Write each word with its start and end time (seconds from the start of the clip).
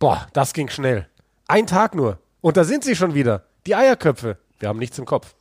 Boah, 0.00 0.26
das 0.32 0.54
ging 0.54 0.70
schnell. 0.70 1.06
Ein 1.46 1.66
Tag 1.66 1.94
nur. 1.94 2.18
Und 2.40 2.56
da 2.56 2.64
sind 2.64 2.84
sie 2.84 2.96
schon 2.96 3.14
wieder. 3.14 3.44
Die 3.66 3.74
Eierköpfe. 3.74 4.38
Wir 4.58 4.70
haben 4.70 4.78
nichts 4.78 4.98
im 4.98 5.04
Kopf. 5.04 5.34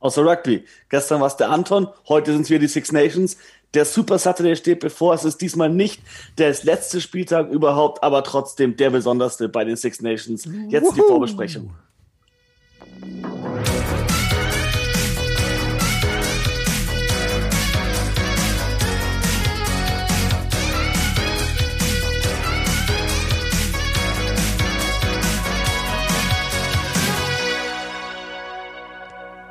Außer 0.00 0.22
Rugby. 0.22 0.66
Gestern 0.90 1.18
war 1.20 1.26
es 1.26 1.36
der 1.36 1.48
Anton, 1.50 1.88
heute 2.08 2.32
sind 2.32 2.42
es 2.42 2.50
wieder 2.50 2.58
die 2.58 2.68
Six 2.68 2.92
Nations. 2.92 3.38
Der 3.72 3.86
Super 3.86 4.18
Saturday 4.18 4.54
steht 4.54 4.80
bevor. 4.80 5.14
Es 5.14 5.24
ist 5.24 5.40
diesmal 5.40 5.70
nicht 5.70 6.02
der 6.36 6.54
letzte 6.62 7.00
Spieltag 7.00 7.48
überhaupt, 7.48 8.02
aber 8.02 8.22
trotzdem 8.22 8.76
der 8.76 8.90
besonderste 8.90 9.48
bei 9.48 9.64
den 9.64 9.76
Six 9.76 10.02
Nations. 10.02 10.46
Jetzt 10.68 10.94
die 10.94 11.00
Vorbesprechung. 11.00 11.74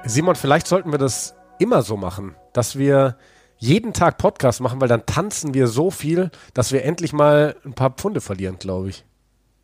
Simon, 0.10 0.36
vielleicht 0.36 0.66
sollten 0.66 0.92
wir 0.92 0.98
das 0.98 1.36
immer 1.60 1.84
so 1.84 1.96
machen, 1.96 2.36
dass 2.52 2.80
wir 2.80 3.16
jeden 3.58 3.94
Tag 3.94 4.18
Podcast 4.18 4.60
machen, 4.60 4.82
weil 4.82 4.88
dann 4.88 5.06
tanzen 5.06 5.54
wir 5.54 5.68
so 5.68 5.92
viel, 5.92 6.32
dass 6.56 6.72
wir 6.72 6.84
endlich 6.84 7.14
mal 7.14 7.56
ein 7.64 7.74
paar 7.74 7.92
Pfunde 7.92 8.20
verlieren, 8.20 8.58
glaube 8.58 8.90
ich. 8.90 9.06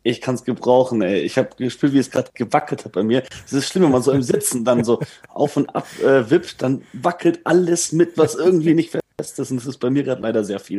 Ich 0.04 0.20
kann 0.20 0.36
es 0.36 0.44
gebrauchen, 0.44 1.02
ey. 1.02 1.18
Ich 1.22 1.36
habe 1.36 1.48
gespürt, 1.56 1.94
wie 1.94 1.98
es 1.98 2.12
gerade 2.12 2.30
gewackelt 2.32 2.84
hat 2.84 2.92
bei 2.92 3.02
mir. 3.02 3.24
Es 3.44 3.54
ist 3.54 3.66
schlimm, 3.66 3.84
wenn 3.84 3.90
man 3.90 4.02
so 4.02 4.12
im 4.12 4.22
Sitzen 4.22 4.64
dann 4.64 4.84
so 4.84 5.00
auf 5.28 5.56
und 5.56 5.74
ab 5.74 5.88
äh, 6.00 6.30
wippt, 6.30 6.62
dann 6.62 6.82
wackelt 6.92 7.40
alles 7.42 7.90
mit, 7.90 8.16
was 8.16 8.36
irgendwie 8.36 8.74
nicht 8.74 8.92
fest 8.92 9.38
ist. 9.40 9.50
Und 9.50 9.56
das 9.56 9.66
ist 9.66 9.78
bei 9.78 9.90
mir 9.90 10.04
gerade 10.04 10.22
leider 10.22 10.44
sehr 10.44 10.60
viel. 10.60 10.78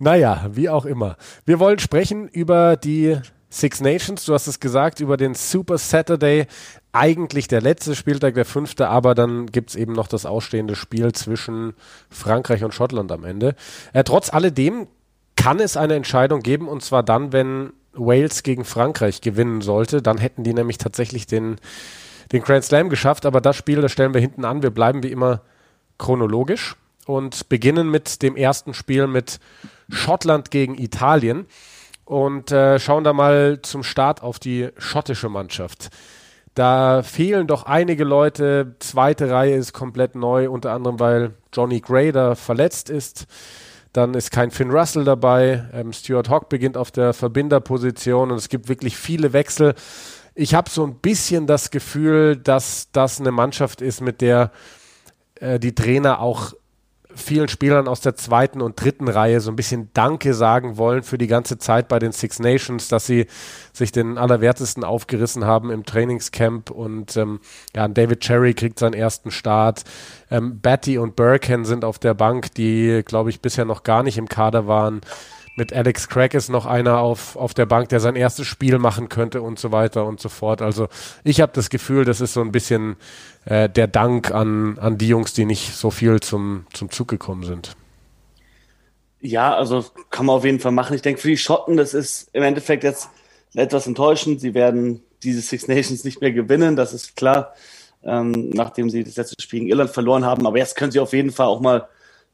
Naja, 0.00 0.48
wie 0.50 0.68
auch 0.68 0.84
immer. 0.84 1.16
Wir 1.46 1.60
wollen 1.60 1.78
sprechen 1.78 2.26
über 2.26 2.76
die 2.76 3.20
Six 3.50 3.80
Nations, 3.80 4.24
du 4.24 4.32
hast 4.32 4.46
es 4.46 4.60
gesagt, 4.60 5.00
über 5.00 5.16
den 5.16 5.34
Super 5.34 5.76
Saturday. 5.76 6.46
Eigentlich 6.92 7.46
der 7.46 7.60
letzte 7.60 7.94
Spieltag, 7.94 8.34
der 8.34 8.44
fünfte, 8.44 8.88
aber 8.88 9.14
dann 9.14 9.46
gibt 9.46 9.70
es 9.70 9.76
eben 9.76 9.92
noch 9.92 10.08
das 10.08 10.26
ausstehende 10.26 10.74
Spiel 10.74 11.12
zwischen 11.12 11.74
Frankreich 12.10 12.64
und 12.64 12.74
Schottland 12.74 13.12
am 13.12 13.24
Ende. 13.24 13.54
Äh, 13.92 14.02
trotz 14.02 14.32
alledem 14.32 14.88
kann 15.36 15.60
es 15.60 15.76
eine 15.76 15.94
Entscheidung 15.94 16.40
geben, 16.40 16.68
und 16.68 16.82
zwar 16.82 17.02
dann, 17.02 17.32
wenn 17.32 17.72
Wales 17.92 18.42
gegen 18.42 18.64
Frankreich 18.64 19.20
gewinnen 19.20 19.60
sollte. 19.60 20.02
Dann 20.02 20.18
hätten 20.18 20.44
die 20.44 20.54
nämlich 20.54 20.78
tatsächlich 20.78 21.26
den, 21.26 21.56
den 22.32 22.42
Grand 22.42 22.64
Slam 22.64 22.88
geschafft, 22.88 23.26
aber 23.26 23.40
das 23.40 23.56
Spiel, 23.56 23.80
das 23.80 23.92
stellen 23.92 24.14
wir 24.14 24.20
hinten 24.20 24.44
an. 24.44 24.62
Wir 24.62 24.70
bleiben 24.70 25.02
wie 25.02 25.12
immer 25.12 25.42
chronologisch 25.98 26.76
und 27.06 27.48
beginnen 27.48 27.90
mit 27.90 28.22
dem 28.22 28.36
ersten 28.36 28.74
Spiel 28.74 29.06
mit 29.06 29.40
Schottland 29.88 30.50
gegen 30.50 30.78
Italien 30.78 31.46
und 32.04 32.50
äh, 32.52 32.78
schauen 32.78 33.04
da 33.04 33.12
mal 33.12 33.60
zum 33.62 33.82
Start 33.82 34.22
auf 34.22 34.38
die 34.38 34.68
schottische 34.78 35.28
Mannschaft. 35.28 35.90
Da 36.54 37.02
fehlen 37.02 37.46
doch 37.46 37.64
einige 37.64 38.04
Leute. 38.04 38.74
Zweite 38.80 39.30
Reihe 39.30 39.54
ist 39.54 39.72
komplett 39.72 40.14
neu, 40.14 40.50
unter 40.50 40.72
anderem 40.72 40.98
weil 40.98 41.34
Johnny 41.52 41.80
Grader 41.80 42.36
verletzt 42.36 42.90
ist. 42.90 43.26
Dann 43.92 44.14
ist 44.14 44.30
kein 44.30 44.50
Finn 44.50 44.70
Russell 44.70 45.04
dabei. 45.04 45.68
Ähm, 45.72 45.92
Stuart 45.92 46.28
Hawk 46.28 46.48
beginnt 46.48 46.76
auf 46.76 46.90
der 46.90 47.12
Verbinderposition 47.12 48.30
und 48.30 48.36
es 48.36 48.48
gibt 48.48 48.68
wirklich 48.68 48.96
viele 48.96 49.32
Wechsel. 49.32 49.74
Ich 50.34 50.54
habe 50.54 50.70
so 50.70 50.84
ein 50.84 50.96
bisschen 50.96 51.46
das 51.46 51.70
Gefühl, 51.70 52.36
dass 52.36 52.88
das 52.92 53.20
eine 53.20 53.32
Mannschaft 53.32 53.80
ist, 53.80 54.00
mit 54.00 54.20
der 54.20 54.52
äh, 55.40 55.58
die 55.58 55.74
Trainer 55.74 56.20
auch 56.20 56.52
vielen 57.14 57.48
Spielern 57.48 57.88
aus 57.88 58.00
der 58.00 58.14
zweiten 58.14 58.60
und 58.60 58.82
dritten 58.82 59.08
Reihe 59.08 59.40
so 59.40 59.50
ein 59.50 59.56
bisschen 59.56 59.90
Danke 59.94 60.34
sagen 60.34 60.76
wollen 60.76 61.02
für 61.02 61.18
die 61.18 61.26
ganze 61.26 61.58
Zeit 61.58 61.88
bei 61.88 61.98
den 61.98 62.12
Six 62.12 62.38
Nations, 62.38 62.88
dass 62.88 63.06
sie 63.06 63.26
sich 63.72 63.92
den 63.92 64.18
Allerwertesten 64.18 64.84
aufgerissen 64.84 65.44
haben 65.44 65.70
im 65.70 65.84
Trainingscamp 65.84 66.70
und 66.70 67.16
ähm, 67.16 67.40
ja, 67.74 67.88
David 67.88 68.20
Cherry 68.20 68.54
kriegt 68.54 68.78
seinen 68.78 68.94
ersten 68.94 69.30
Start. 69.30 69.84
Ähm, 70.30 70.60
Batty 70.60 70.98
und 70.98 71.16
Burken 71.16 71.64
sind 71.64 71.84
auf 71.84 71.98
der 71.98 72.14
Bank, 72.14 72.54
die, 72.54 73.02
glaube 73.04 73.30
ich, 73.30 73.40
bisher 73.40 73.64
noch 73.64 73.82
gar 73.82 74.02
nicht 74.02 74.18
im 74.18 74.28
Kader 74.28 74.66
waren. 74.66 75.00
Mit 75.56 75.72
Alex 75.74 76.08
Craig 76.08 76.32
ist 76.32 76.48
noch 76.48 76.64
einer 76.64 77.00
auf, 77.00 77.36
auf 77.36 77.54
der 77.54 77.66
Bank, 77.66 77.88
der 77.90 78.00
sein 78.00 78.16
erstes 78.16 78.46
Spiel 78.46 78.78
machen 78.78 79.08
könnte 79.08 79.42
und 79.42 79.58
so 79.58 79.72
weiter 79.72 80.06
und 80.06 80.20
so 80.20 80.28
fort. 80.28 80.62
Also 80.62 80.88
ich 81.24 81.40
habe 81.40 81.52
das 81.54 81.70
Gefühl, 81.70 82.04
das 82.04 82.20
ist 82.20 82.32
so 82.32 82.40
ein 82.40 82.52
bisschen 82.52 82.96
äh, 83.44 83.68
der 83.68 83.86
Dank 83.86 84.30
an, 84.30 84.78
an 84.78 84.98
die 84.98 85.08
Jungs, 85.08 85.32
die 85.32 85.44
nicht 85.44 85.74
so 85.74 85.90
viel 85.90 86.20
zum, 86.20 86.66
zum 86.72 86.90
Zug 86.90 87.08
gekommen 87.08 87.44
sind. 87.44 87.76
Ja, 89.20 89.54
also 89.54 89.84
kann 90.10 90.26
man 90.26 90.36
auf 90.36 90.44
jeden 90.44 90.60
Fall 90.60 90.72
machen. 90.72 90.94
Ich 90.94 91.02
denke, 91.02 91.20
für 91.20 91.28
die 91.28 91.36
Schotten, 91.36 91.76
das 91.76 91.94
ist 91.94 92.30
im 92.32 92.42
Endeffekt 92.42 92.84
jetzt 92.84 93.10
etwas 93.54 93.86
enttäuschend. 93.86 94.40
Sie 94.40 94.54
werden 94.54 95.02
diese 95.22 95.42
Six 95.42 95.68
Nations 95.68 96.04
nicht 96.04 96.20
mehr 96.20 96.32
gewinnen, 96.32 96.76
das 96.76 96.94
ist 96.94 97.16
klar, 97.16 97.52
ähm, 98.02 98.50
nachdem 98.50 98.88
sie 98.88 99.04
das 99.04 99.16
letzte 99.16 99.40
Spiel 99.42 99.60
gegen 99.60 99.70
Irland 99.70 99.90
verloren 99.90 100.24
haben. 100.24 100.46
Aber 100.46 100.56
jetzt 100.56 100.76
können 100.76 100.92
sie 100.92 101.00
auf 101.00 101.12
jeden 101.12 101.32
Fall 101.32 101.46
auch 101.46 101.60
mal 101.60 101.88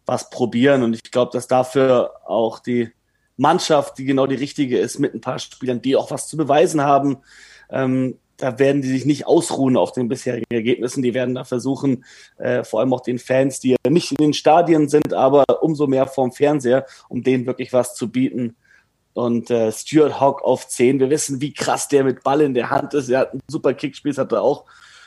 was 0.04 0.30
probieren. 0.30 0.84
Und 0.84 0.94
ich 0.94 1.10
glaube, 1.10 1.32
dass 1.32 1.48
dafür 1.48 2.12
auch 2.24 2.60
die 2.60 2.92
Mannschaft, 3.36 3.98
die 3.98 4.04
genau 4.04 4.26
die 4.26 4.36
richtige 4.36 4.78
ist, 4.78 4.98
mit 5.00 5.14
ein 5.14 5.20
paar 5.20 5.40
Spielern, 5.40 5.82
die 5.82 5.96
auch 5.96 6.10
was 6.10 6.28
zu 6.28 6.36
beweisen 6.36 6.80
haben, 6.80 7.18
ähm, 7.70 8.16
da 8.36 8.58
werden 8.58 8.82
die 8.82 8.88
sich 8.88 9.04
nicht 9.04 9.26
ausruhen 9.26 9.76
auf 9.76 9.92
den 9.92 10.08
bisherigen 10.08 10.52
Ergebnissen. 10.52 11.02
Die 11.02 11.14
werden 11.14 11.34
da 11.34 11.44
versuchen, 11.44 12.04
äh, 12.38 12.64
vor 12.64 12.80
allem 12.80 12.92
auch 12.92 13.00
den 13.00 13.18
Fans, 13.18 13.60
die 13.60 13.76
nicht 13.88 14.12
in 14.12 14.18
den 14.18 14.34
Stadien 14.34 14.88
sind, 14.88 15.14
aber 15.14 15.44
umso 15.62 15.86
mehr 15.86 16.06
vorm 16.06 16.32
Fernseher, 16.32 16.86
um 17.08 17.22
denen 17.22 17.46
wirklich 17.46 17.72
was 17.72 17.94
zu 17.94 18.10
bieten. 18.10 18.56
Und 19.14 19.50
äh, 19.50 19.72
Stuart 19.72 20.20
Hawk 20.20 20.42
auf 20.42 20.68
10, 20.68 21.00
wir 21.00 21.08
wissen, 21.08 21.40
wie 21.40 21.54
krass 21.54 21.88
der 21.88 22.04
mit 22.04 22.22
Ball 22.22 22.42
in 22.42 22.52
der 22.52 22.68
Hand 22.68 22.92
ist. 22.92 23.08
Er 23.08 23.20
hat 23.20 23.34
ein 23.34 23.40
super 23.48 23.72
Kickspiel, 23.72 24.12
das 24.12 24.18
hat 24.18 24.32
er 24.32 24.42
auch 24.42 24.64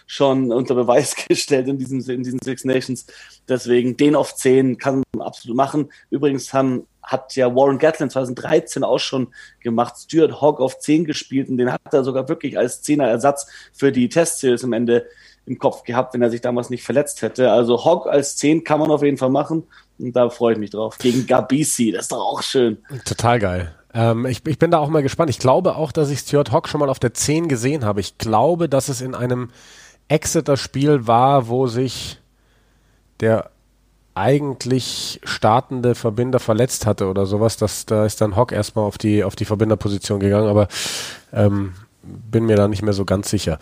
schon 0.07 0.51
unter 0.51 0.73
Beweis 0.73 1.16
gestellt 1.28 1.67
in, 1.67 1.78
diesem, 1.78 2.00
in 2.09 2.23
diesen 2.23 2.40
Six 2.44 2.66
Nations. 2.66 3.06
Deswegen 3.47 3.96
den 3.96 4.16
auf 4.16 4.35
10 4.35 4.79
kann 4.79 5.03
man 5.16 5.28
absolut 5.28 5.56
machen. 5.56 5.91
Übrigens 6.09 6.51
haben 6.51 6.88
hat 7.03 7.35
ja 7.35 7.53
Warren 7.55 7.77
Gatlin 7.77 8.09
2013 8.09 8.83
auch 8.83 8.99
schon 8.99 9.27
gemacht, 9.61 9.95
Stuart 9.97 10.41
Hawk 10.41 10.59
auf 10.59 10.79
10 10.79 11.05
gespielt 11.05 11.49
und 11.49 11.57
den 11.57 11.71
hat 11.71 11.81
er 11.91 12.03
sogar 12.03 12.29
wirklich 12.29 12.57
als 12.57 12.81
Zehner-Ersatz 12.81 13.47
für 13.73 13.91
die 13.91 14.09
Testseries 14.09 14.63
am 14.63 14.73
Ende 14.73 15.05
im 15.45 15.57
Kopf 15.57 15.83
gehabt, 15.83 16.13
wenn 16.13 16.21
er 16.21 16.29
sich 16.29 16.41
damals 16.41 16.69
nicht 16.69 16.83
verletzt 16.83 17.21
hätte. 17.21 17.51
Also 17.51 17.83
Hawk 17.83 18.05
als 18.05 18.37
10 18.37 18.63
kann 18.63 18.79
man 18.79 18.91
auf 18.91 19.01
jeden 19.01 19.17
Fall 19.17 19.31
machen 19.31 19.63
und 19.97 20.15
da 20.15 20.29
freue 20.29 20.53
ich 20.53 20.59
mich 20.59 20.69
drauf. 20.69 20.97
Gegen 20.99 21.25
Gabisi, 21.25 21.91
das 21.91 22.03
ist 22.03 22.11
doch 22.11 22.19
auch 22.19 22.43
schön. 22.43 22.77
Total 23.05 23.39
geil. 23.39 23.75
Ähm, 23.93 24.25
ich, 24.25 24.45
ich 24.45 24.59
bin 24.59 24.71
da 24.71 24.77
auch 24.77 24.89
mal 24.89 25.01
gespannt. 25.01 25.29
Ich 25.29 25.39
glaube 25.39 25.75
auch, 25.75 25.91
dass 25.91 26.09
ich 26.09 26.19
Stuart 26.19 26.51
Hawk 26.51 26.69
schon 26.69 26.79
mal 26.79 26.89
auf 26.89 26.99
der 26.99 27.13
10 27.13 27.47
gesehen 27.47 27.83
habe. 27.83 27.99
Ich 27.99 28.17
glaube, 28.17 28.69
dass 28.69 28.89
es 28.89 29.01
in 29.01 29.16
einem 29.16 29.49
Exeter-Spiel 30.07 31.07
war, 31.07 31.47
wo 31.47 31.67
sich 31.67 32.19
der 33.19 33.49
eigentlich 34.19 35.22
startende 35.24 35.96
Verbinder 35.96 36.40
verletzt 36.40 36.85
hatte 36.85 37.07
oder 37.07 37.25
sowas, 37.25 37.57
das, 37.57 37.85
da 37.85 38.06
ist 38.06 38.19
dann 38.22 38.35
Hock 38.35 38.52
erstmal 38.52 38.85
auf 38.85 38.97
die, 38.97 39.24
auf 39.24 39.35
die 39.35 39.46
Verbinderposition 39.46 40.19
gegangen, 40.19 40.50
aber 40.50 40.68
ähm, 41.31 41.74
bin 42.03 42.46
mir 42.46 42.58
da 42.58 42.68
nicht 42.68 42.81
mehr 42.81 42.94
so 42.94 43.06
ganz 43.06 43.29
sicher. 43.29 43.59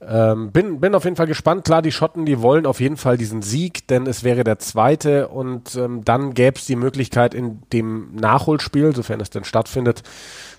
Ähm, 0.00 0.52
bin, 0.52 0.78
bin 0.78 0.94
auf 0.94 1.04
jeden 1.04 1.16
Fall 1.16 1.26
gespannt. 1.26 1.64
Klar, 1.64 1.82
die 1.82 1.90
Schotten, 1.90 2.24
die 2.24 2.40
wollen 2.40 2.66
auf 2.66 2.80
jeden 2.80 2.96
Fall 2.96 3.18
diesen 3.18 3.42
Sieg, 3.42 3.88
denn 3.88 4.06
es 4.06 4.22
wäre 4.22 4.44
der 4.44 4.60
zweite 4.60 5.28
und 5.28 5.74
ähm, 5.74 6.04
dann 6.04 6.34
gäbe 6.34 6.58
es 6.58 6.66
die 6.66 6.76
Möglichkeit, 6.76 7.34
in 7.34 7.60
dem 7.72 8.14
Nachholspiel, 8.14 8.94
sofern 8.94 9.20
es 9.20 9.30
denn 9.30 9.44
stattfindet, 9.44 10.04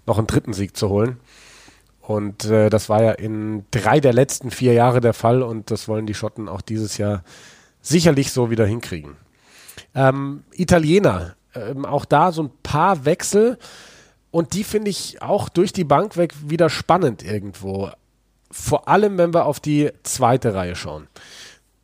noch 0.06 0.18
einen 0.18 0.28
dritten 0.28 0.52
Sieg 0.52 0.76
zu 0.76 0.90
holen. 0.90 1.18
Und 2.02 2.46
äh, 2.46 2.70
das 2.70 2.90
war 2.90 3.02
ja 3.02 3.12
in 3.12 3.64
drei 3.72 4.02
der 4.02 4.14
letzten 4.14 4.52
vier 4.52 4.74
Jahre 4.74 5.00
der 5.00 5.14
Fall 5.14 5.42
und 5.42 5.72
das 5.72 5.88
wollen 5.88 6.06
die 6.06 6.16
Schotten 6.16 6.50
auch 6.50 6.62
dieses 6.62 6.98
Jahr 6.98 7.24
sicherlich 7.82 8.32
so 8.32 8.50
wieder 8.50 8.66
hinkriegen. 8.66 9.16
Ähm, 9.96 10.44
Italiener, 10.54 11.36
ähm, 11.56 11.86
auch 11.86 12.06
da 12.06 12.32
so 12.32 12.44
ein 12.44 12.52
paar 12.64 13.06
Wechsel 13.06 13.58
und 14.32 14.54
die 14.54 14.64
finde 14.64 14.92
ich 14.92 15.22
auch 15.22 15.50
durch 15.50 15.74
die 15.74 15.84
Bank 15.84 16.18
weg 16.18 16.34
wieder 16.46 16.70
spannend 16.70 17.24
irgendwo. 17.24 17.90
Vor 18.52 18.88
allem, 18.88 19.18
wenn 19.18 19.34
wir 19.34 19.46
auf 19.46 19.60
die 19.60 19.92
zweite 20.04 20.54
Reihe 20.54 20.76
schauen. 20.76 21.08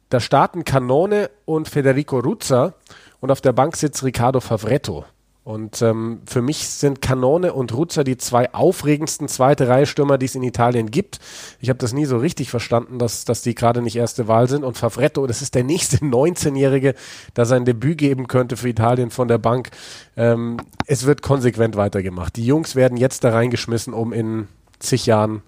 Da 0.10 0.20
starten 0.20 0.64
Canone 0.64 1.30
und 1.46 1.68
Federico 1.68 2.20
Ruzza 2.20 2.74
und 3.20 3.32
auf 3.32 3.42
der 3.42 3.54
Bank 3.54 3.76
sitzt 3.76 4.04
Riccardo 4.04 4.40
Favretto. 4.40 5.06
Und 5.46 5.84
ähm, 5.84 6.22
für 6.26 6.42
mich 6.42 6.68
sind 6.68 7.04
Canone 7.04 7.54
und 7.54 7.72
Ruzza 7.72 8.04
die 8.04 8.18
zwei 8.18 8.52
aufregendsten 8.52 9.28
zweite 9.28 9.68
Reihe 9.68 9.86
Stürmer, 9.86 10.18
die 10.18 10.26
es 10.26 10.34
in 10.34 10.42
Italien 10.42 10.90
gibt. 10.90 11.20
Ich 11.60 11.70
habe 11.70 11.78
das 11.78 11.94
nie 11.94 12.06
so 12.06 12.18
richtig 12.18 12.50
verstanden, 12.50 12.98
dass, 12.98 13.26
dass 13.26 13.44
die 13.44 13.54
gerade 13.54 13.84
nicht 13.84 13.96
erste 13.96 14.28
Wahl 14.28 14.50
sind. 14.50 14.64
Und 14.64 14.76
Favretto, 14.76 15.28
das 15.28 15.44
ist 15.44 15.54
der 15.54 15.64
nächste 15.64 15.98
19-Jährige, 16.04 16.96
der 17.36 17.46
sein 17.46 17.64
Debüt 17.64 18.00
geben 18.00 18.28
könnte 18.28 18.58
für 18.58 18.70
Italien 18.70 19.12
von 19.12 19.28
der 19.28 19.38
Bank. 19.38 19.70
Ähm, 20.18 20.58
es 20.88 21.06
wird 21.06 21.22
konsequent 21.22 21.76
weitergemacht. 21.76 22.36
Die 22.38 22.46
Jungs 22.46 22.76
werden 22.76 22.98
jetzt 22.98 23.24
da 23.24 23.30
reingeschmissen, 23.30 23.94
um 23.94 24.14
in 24.14 24.48
zig 24.80 25.06
Jahren 25.06 25.44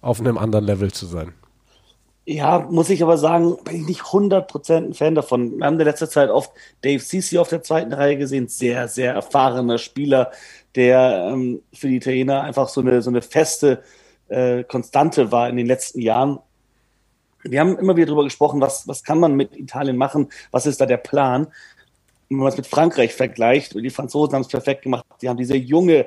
auf 0.00 0.18
einem 0.18 0.38
anderen 0.38 0.64
Level 0.64 0.92
zu 0.92 1.04
sein. 1.04 1.34
Ja, 2.24 2.60
muss 2.70 2.88
ich 2.88 3.02
aber 3.02 3.18
sagen, 3.18 3.56
bin 3.64 3.80
ich 3.80 3.86
nicht 3.86 4.02
100% 4.02 4.76
ein 4.76 4.94
Fan 4.94 5.16
davon. 5.16 5.58
Wir 5.58 5.66
haben 5.66 5.78
in 5.78 5.84
letzter 5.84 6.08
Zeit 6.08 6.30
oft 6.30 6.52
Dave 6.82 7.02
Ceci 7.02 7.36
auf 7.38 7.48
der 7.48 7.64
zweiten 7.64 7.92
Reihe 7.92 8.16
gesehen, 8.16 8.46
sehr, 8.46 8.86
sehr 8.86 9.14
erfahrener 9.14 9.78
Spieler, 9.78 10.30
der 10.76 11.30
ähm, 11.32 11.62
für 11.74 11.88
die 11.88 11.96
Italiener 11.96 12.42
einfach 12.42 12.68
so 12.68 12.80
eine, 12.80 13.02
so 13.02 13.10
eine 13.10 13.22
feste 13.22 13.82
äh, 14.28 14.62
Konstante 14.62 15.32
war 15.32 15.48
in 15.48 15.56
den 15.56 15.66
letzten 15.66 16.00
Jahren. 16.00 16.38
Wir 17.42 17.58
haben 17.58 17.76
immer 17.76 17.96
wieder 17.96 18.06
darüber 18.06 18.24
gesprochen, 18.24 18.60
was, 18.60 18.86
was 18.86 19.02
kann 19.02 19.18
man 19.18 19.34
mit 19.34 19.56
Italien 19.56 19.96
machen, 19.96 20.28
was 20.52 20.66
ist 20.66 20.80
da 20.80 20.86
der 20.86 20.98
Plan. 20.98 21.48
Wenn 22.28 22.38
man 22.38 22.48
es 22.48 22.56
mit 22.56 22.68
Frankreich 22.68 23.14
vergleicht, 23.14 23.74
die 23.74 23.90
Franzosen 23.90 24.34
haben 24.34 24.42
es 24.42 24.48
perfekt 24.48 24.82
gemacht, 24.82 25.04
die 25.20 25.28
haben 25.28 25.38
diese 25.38 25.56
junge 25.56 26.06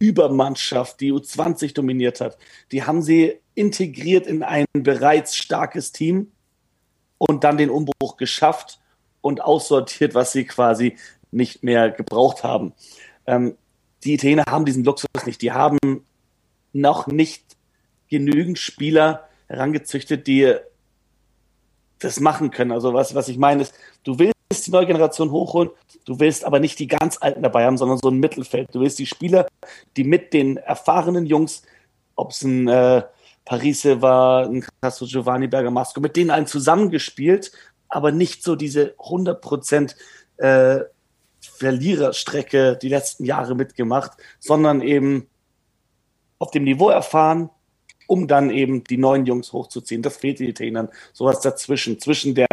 Übermannschaft, 0.00 1.00
die 1.00 1.12
U20 1.12 1.74
dominiert 1.74 2.20
hat, 2.20 2.36
die 2.72 2.82
haben 2.82 3.02
sie 3.02 3.38
integriert 3.58 4.26
in 4.28 4.44
ein 4.44 4.66
bereits 4.72 5.36
starkes 5.36 5.90
Team 5.90 6.30
und 7.18 7.42
dann 7.42 7.56
den 7.58 7.70
Umbruch 7.70 8.16
geschafft 8.16 8.78
und 9.20 9.40
aussortiert, 9.40 10.14
was 10.14 10.30
sie 10.30 10.44
quasi 10.44 10.96
nicht 11.32 11.64
mehr 11.64 11.90
gebraucht 11.90 12.44
haben. 12.44 12.72
Ähm, 13.26 13.56
die 14.04 14.14
Italiener 14.14 14.44
haben 14.48 14.64
diesen 14.64 14.84
Luxus 14.84 15.08
nicht. 15.26 15.42
Die 15.42 15.50
haben 15.50 15.78
noch 16.72 17.08
nicht 17.08 17.56
genügend 18.08 18.58
Spieler 18.58 19.28
herangezüchtet, 19.48 20.28
die 20.28 20.54
das 21.98 22.20
machen 22.20 22.52
können. 22.52 22.70
Also 22.70 22.94
was, 22.94 23.16
was 23.16 23.28
ich 23.28 23.38
meine 23.38 23.62
ist, 23.62 23.74
du 24.04 24.20
willst 24.20 24.66
die 24.66 24.70
neue 24.70 24.86
Generation 24.86 25.32
hochholen, 25.32 25.70
du 26.04 26.20
willst 26.20 26.44
aber 26.44 26.60
nicht 26.60 26.78
die 26.78 26.86
ganz 26.86 27.18
Alten 27.20 27.42
dabei 27.42 27.66
haben, 27.66 27.76
sondern 27.76 27.98
so 27.98 28.08
ein 28.08 28.20
Mittelfeld. 28.20 28.72
Du 28.72 28.80
willst 28.80 29.00
die 29.00 29.06
Spieler, 29.06 29.48
die 29.96 30.04
mit 30.04 30.32
den 30.32 30.58
erfahrenen 30.58 31.26
Jungs, 31.26 31.62
ob 32.14 32.30
es 32.30 32.42
ein 32.42 32.68
äh, 32.68 33.02
Parise 33.48 34.02
war, 34.02 34.44
ein 34.46 34.62
Castro 34.82 35.06
Giovanni 35.06 35.48
Bergamasco, 35.48 36.00
mit 36.00 36.16
denen 36.16 36.30
einen 36.30 36.46
zusammengespielt, 36.46 37.50
aber 37.88 38.12
nicht 38.12 38.42
so 38.42 38.56
diese 38.56 38.94
100% 38.98 39.94
äh, 40.36 40.80
Verliererstrecke 41.40 42.76
die 42.76 42.90
letzten 42.90 43.24
Jahre 43.24 43.54
mitgemacht, 43.54 44.12
sondern 44.38 44.82
eben 44.82 45.28
auf 46.38 46.50
dem 46.50 46.64
Niveau 46.64 46.90
erfahren, 46.90 47.48
um 48.06 48.28
dann 48.28 48.50
eben 48.50 48.84
die 48.84 48.98
neuen 48.98 49.24
Jungs 49.24 49.54
hochzuziehen. 49.54 50.02
Das 50.02 50.18
fehlt 50.18 50.40
den 50.40 50.48
Italienern. 50.48 50.90
Sowas 51.14 51.40
dazwischen, 51.40 51.98
zwischen 51.98 52.34
der 52.34 52.48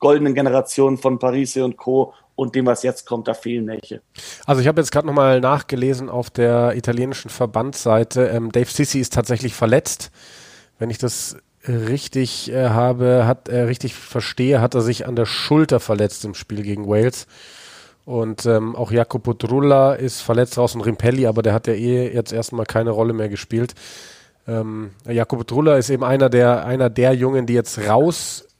goldenen 0.00 0.34
Generation 0.34 0.98
von 0.98 1.18
Parise 1.18 1.64
und 1.64 1.76
Co. 1.76 2.14
und 2.34 2.54
dem, 2.54 2.66
was 2.66 2.82
jetzt 2.82 3.06
kommt, 3.06 3.28
da 3.28 3.34
fehlen 3.34 3.66
welche. 3.68 4.00
Also 4.46 4.60
ich 4.60 4.66
habe 4.66 4.80
jetzt 4.80 4.90
gerade 4.90 5.06
nochmal 5.06 5.40
nachgelesen 5.40 6.08
auf 6.08 6.30
der 6.30 6.74
italienischen 6.74 7.30
Verbandsseite. 7.30 8.26
Ähm, 8.26 8.50
Dave 8.50 8.70
Sissi 8.70 8.98
ist 8.98 9.12
tatsächlich 9.12 9.54
verletzt. 9.54 10.10
Wenn 10.78 10.90
ich 10.90 10.98
das 10.98 11.36
richtig 11.68 12.50
äh, 12.50 12.70
habe, 12.70 13.26
hat 13.26 13.48
äh, 13.48 13.60
richtig 13.62 13.94
verstehe, 13.94 14.60
hat 14.60 14.74
er 14.74 14.80
sich 14.80 15.06
an 15.06 15.16
der 15.16 15.26
Schulter 15.26 15.78
verletzt 15.80 16.24
im 16.24 16.34
Spiel 16.34 16.62
gegen 16.62 16.88
Wales. 16.88 17.26
Und 18.06 18.46
ähm, 18.46 18.74
auch 18.74 18.90
Jacopo 18.90 19.34
Drulla 19.34 19.92
ist 19.92 20.22
verletzt 20.22 20.56
raus 20.58 20.74
und 20.74 20.80
Rimpelli, 20.80 21.26
aber 21.26 21.42
der 21.42 21.52
hat 21.52 21.66
ja 21.66 21.74
eh 21.74 22.12
jetzt 22.12 22.32
erstmal 22.32 22.64
keine 22.64 22.90
Rolle 22.90 23.12
mehr 23.12 23.28
gespielt. 23.28 23.74
Ähm, 24.48 24.92
Jacopo 25.06 25.44
Drulla 25.44 25.76
ist 25.76 25.90
eben 25.90 26.02
einer 26.02 26.30
der, 26.30 26.64
einer 26.64 26.88
der 26.88 27.12
Jungen, 27.12 27.46
die 27.46 27.52
jetzt 27.52 27.78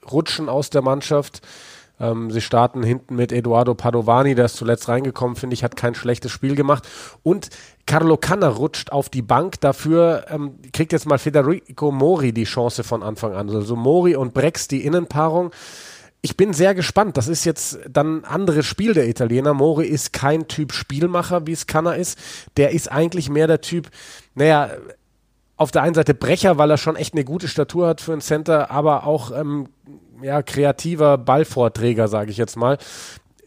rausrutschen 0.04 0.48
aus 0.48 0.70
der 0.70 0.82
Mannschaft. 0.82 1.40
Ähm, 1.98 2.30
sie 2.30 2.40
starten 2.40 2.82
hinten 2.82 3.14
mit 3.14 3.30
Eduardo 3.30 3.74
Padovani, 3.74 4.34
der 4.34 4.46
ist 4.46 4.56
zuletzt 4.56 4.88
reingekommen, 4.88 5.36
finde 5.36 5.54
ich, 5.54 5.62
hat 5.62 5.76
kein 5.76 5.94
schlechtes 5.94 6.32
Spiel 6.32 6.54
gemacht. 6.54 6.88
Und 7.22 7.50
Carlo 7.86 8.16
Canna 8.16 8.48
rutscht 8.48 8.90
auf 8.90 9.08
die 9.10 9.22
Bank. 9.22 9.60
Dafür 9.60 10.24
ähm, 10.30 10.54
kriegt 10.72 10.92
jetzt 10.92 11.06
mal 11.06 11.18
Federico 11.18 11.90
Mori 11.90 12.32
die 12.32 12.44
Chance 12.44 12.84
von 12.84 13.02
Anfang 13.02 13.34
an. 13.34 13.50
Also 13.50 13.76
Mori 13.76 14.16
und 14.16 14.32
Brex, 14.32 14.68
die 14.68 14.84
Innenpaarung. 14.84 15.50
Ich 16.22 16.36
bin 16.36 16.52
sehr 16.52 16.74
gespannt. 16.74 17.16
Das 17.16 17.28
ist 17.28 17.44
jetzt 17.44 17.78
dann 17.90 18.18
ein 18.18 18.24
anderes 18.24 18.66
Spiel 18.66 18.94
der 18.94 19.08
Italiener. 19.08 19.54
Mori 19.54 19.86
ist 19.86 20.12
kein 20.12 20.48
Typ 20.48 20.72
Spielmacher, 20.72 21.46
wie 21.46 21.52
es 21.52 21.66
Canna 21.66 21.92
ist. 21.92 22.18
Der 22.56 22.70
ist 22.70 22.90
eigentlich 22.92 23.30
mehr 23.30 23.46
der 23.46 23.62
Typ, 23.62 23.90
naja, 24.34 24.70
auf 25.60 25.70
der 25.70 25.82
einen 25.82 25.94
Seite 25.94 26.14
Brecher, 26.14 26.56
weil 26.56 26.70
er 26.70 26.78
schon 26.78 26.96
echt 26.96 27.12
eine 27.12 27.22
gute 27.22 27.46
Statur 27.46 27.86
hat 27.86 28.00
für 28.00 28.12
einen 28.12 28.22
Center, 28.22 28.70
aber 28.70 29.06
auch 29.06 29.30
ähm, 29.30 29.68
ja, 30.22 30.42
kreativer 30.42 31.18
Ballvorträger, 31.18 32.08
sage 32.08 32.30
ich 32.30 32.38
jetzt 32.38 32.56
mal. 32.56 32.78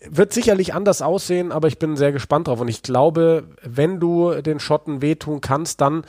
Wird 0.08 0.32
sicherlich 0.32 0.76
anders 0.76 1.02
aussehen, 1.02 1.52
aber 1.52 1.70
ich 1.70 1.80
bin 1.80 1.98
sehr 1.98 2.12
gespannt 2.12 2.48
drauf. 2.48 2.60
Und 2.60 2.68
ich 2.68 2.84
glaube, 2.84 3.46
wenn 3.64 4.00
du 4.00 4.30
den 4.44 4.60
Schotten 4.60 5.02
wehtun 5.02 5.42
kannst, 5.42 5.82
dann 5.82 6.04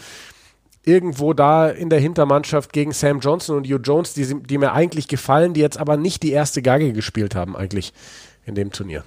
irgendwo 0.84 1.32
da 1.32 1.70
in 1.70 1.88
der 1.88 2.00
Hintermannschaft 2.00 2.74
gegen 2.74 2.92
Sam 2.92 3.20
Johnson 3.20 3.56
und 3.56 3.66
Hugh 3.66 3.80
Jones, 3.82 4.12
die, 4.12 4.42
die 4.42 4.58
mir 4.58 4.72
eigentlich 4.72 5.08
gefallen, 5.08 5.54
die 5.54 5.60
jetzt 5.60 5.78
aber 5.78 5.96
nicht 5.96 6.22
die 6.22 6.32
erste 6.32 6.60
Geige 6.60 6.92
gespielt 6.92 7.34
haben, 7.34 7.56
eigentlich 7.56 7.94
in 8.44 8.54
dem 8.54 8.72
Turnier. 8.72 9.04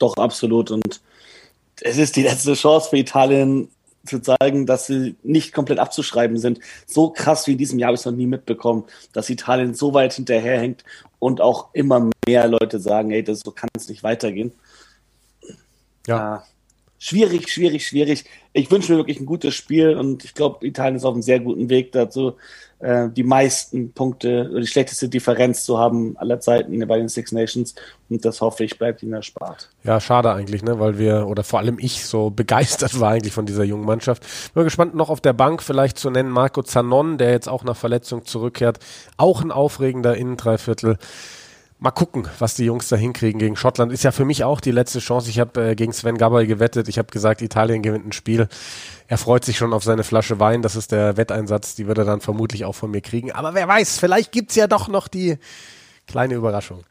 Doch, 0.00 0.16
absolut. 0.16 0.72
Und 0.72 1.00
es 1.82 1.98
ist 1.98 2.16
die 2.16 2.24
letzte 2.24 2.54
Chance 2.54 2.90
für 2.90 2.96
Italien, 2.96 3.68
zu 4.04 4.20
zeigen, 4.20 4.66
dass 4.66 4.86
sie 4.86 5.16
nicht 5.22 5.52
komplett 5.52 5.78
abzuschreiben 5.78 6.38
sind. 6.38 6.60
So 6.86 7.10
krass 7.10 7.46
wie 7.46 7.52
in 7.52 7.58
diesem 7.58 7.78
Jahr 7.78 7.88
habe 7.88 7.94
ich 7.94 8.00
es 8.00 8.06
noch 8.06 8.12
nie 8.12 8.26
mitbekommen, 8.26 8.84
dass 9.12 9.30
Italien 9.30 9.74
so 9.74 9.94
weit 9.94 10.14
hinterherhängt 10.14 10.84
und 11.18 11.40
auch 11.40 11.74
immer 11.74 12.10
mehr 12.26 12.48
Leute 12.48 12.80
sagen, 12.80 13.10
hey, 13.10 13.22
das 13.22 13.40
so 13.40 13.50
kann 13.50 13.68
es 13.76 13.88
nicht 13.88 14.02
weitergehen. 14.02 14.52
Ja. 16.06 16.36
Äh, 16.36 16.40
schwierig, 16.98 17.52
schwierig, 17.52 17.86
schwierig. 17.86 18.24
Ich 18.52 18.70
wünsche 18.70 18.92
mir 18.92 18.98
wirklich 18.98 19.20
ein 19.20 19.26
gutes 19.26 19.54
Spiel 19.54 19.96
und 19.96 20.24
ich 20.24 20.34
glaube, 20.34 20.66
Italien 20.66 20.96
ist 20.96 21.04
auf 21.04 21.14
einem 21.14 21.22
sehr 21.22 21.40
guten 21.40 21.68
Weg 21.68 21.92
dazu, 21.92 22.34
äh, 22.80 23.10
die 23.10 23.22
meisten 23.22 23.92
Punkte 23.92 24.48
oder 24.50 24.60
die 24.60 24.66
schlechteste 24.66 25.08
Differenz 25.08 25.64
zu 25.64 25.78
haben 25.78 26.16
aller 26.16 26.40
Zeiten 26.40 26.86
bei 26.88 26.96
den 26.96 27.08
Six 27.08 27.30
Nations. 27.30 27.74
Und 28.08 28.24
das 28.24 28.40
hoffe 28.40 28.64
ich, 28.64 28.78
bleibt 28.78 29.02
ihnen 29.02 29.12
erspart. 29.12 29.68
Ja, 29.84 30.00
schade 30.00 30.32
eigentlich, 30.32 30.62
ne? 30.62 30.80
weil 30.80 30.98
wir, 30.98 31.26
oder 31.28 31.44
vor 31.44 31.58
allem 31.58 31.78
ich, 31.78 32.06
so 32.06 32.30
begeistert 32.30 32.98
war 32.98 33.10
eigentlich 33.10 33.34
von 33.34 33.44
dieser 33.46 33.64
jungen 33.64 33.84
Mannschaft. 33.84 34.24
Bin 34.54 34.64
gespannt, 34.64 34.94
noch 34.94 35.10
auf 35.10 35.20
der 35.20 35.34
Bank 35.34 35.62
vielleicht 35.62 35.98
zu 35.98 36.10
nennen 36.10 36.30
Marco 36.30 36.62
Zanon, 36.62 37.18
der 37.18 37.32
jetzt 37.32 37.48
auch 37.48 37.64
nach 37.64 37.76
Verletzung 37.76 38.24
zurückkehrt. 38.24 38.78
Auch 39.18 39.42
ein 39.42 39.52
aufregender 39.52 40.16
Innendreiviertel. 40.16 40.96
Mal 41.82 41.92
gucken, 41.92 42.28
was 42.38 42.54
die 42.54 42.66
Jungs 42.66 42.88
da 42.88 42.96
hinkriegen 42.96 43.38
gegen 43.38 43.56
Schottland. 43.56 43.90
Ist 43.90 44.04
ja 44.04 44.12
für 44.12 44.26
mich 44.26 44.44
auch 44.44 44.60
die 44.60 44.70
letzte 44.70 44.98
Chance. 44.98 45.30
Ich 45.30 45.40
habe 45.40 45.70
äh, 45.70 45.74
gegen 45.74 45.94
Sven 45.94 46.18
Gabay 46.18 46.46
gewettet. 46.46 46.88
Ich 46.88 46.98
habe 46.98 47.08
gesagt, 47.10 47.40
Italien 47.40 47.80
gewinnt 47.80 48.06
ein 48.06 48.12
Spiel. 48.12 48.48
Er 49.08 49.16
freut 49.16 49.46
sich 49.46 49.56
schon 49.56 49.72
auf 49.72 49.82
seine 49.82 50.04
Flasche 50.04 50.38
Wein. 50.38 50.60
Das 50.60 50.76
ist 50.76 50.92
der 50.92 51.16
Wetteinsatz. 51.16 51.74
Die 51.76 51.86
wird 51.86 51.96
er 51.96 52.04
dann 52.04 52.20
vermutlich 52.20 52.66
auch 52.66 52.74
von 52.74 52.90
mir 52.90 53.00
kriegen. 53.00 53.32
Aber 53.32 53.54
wer 53.54 53.66
weiß, 53.66 53.98
vielleicht 53.98 54.30
gibt's 54.30 54.56
ja 54.56 54.66
doch 54.66 54.88
noch 54.88 55.08
die 55.08 55.38
kleine 56.06 56.34
Überraschung. 56.34 56.84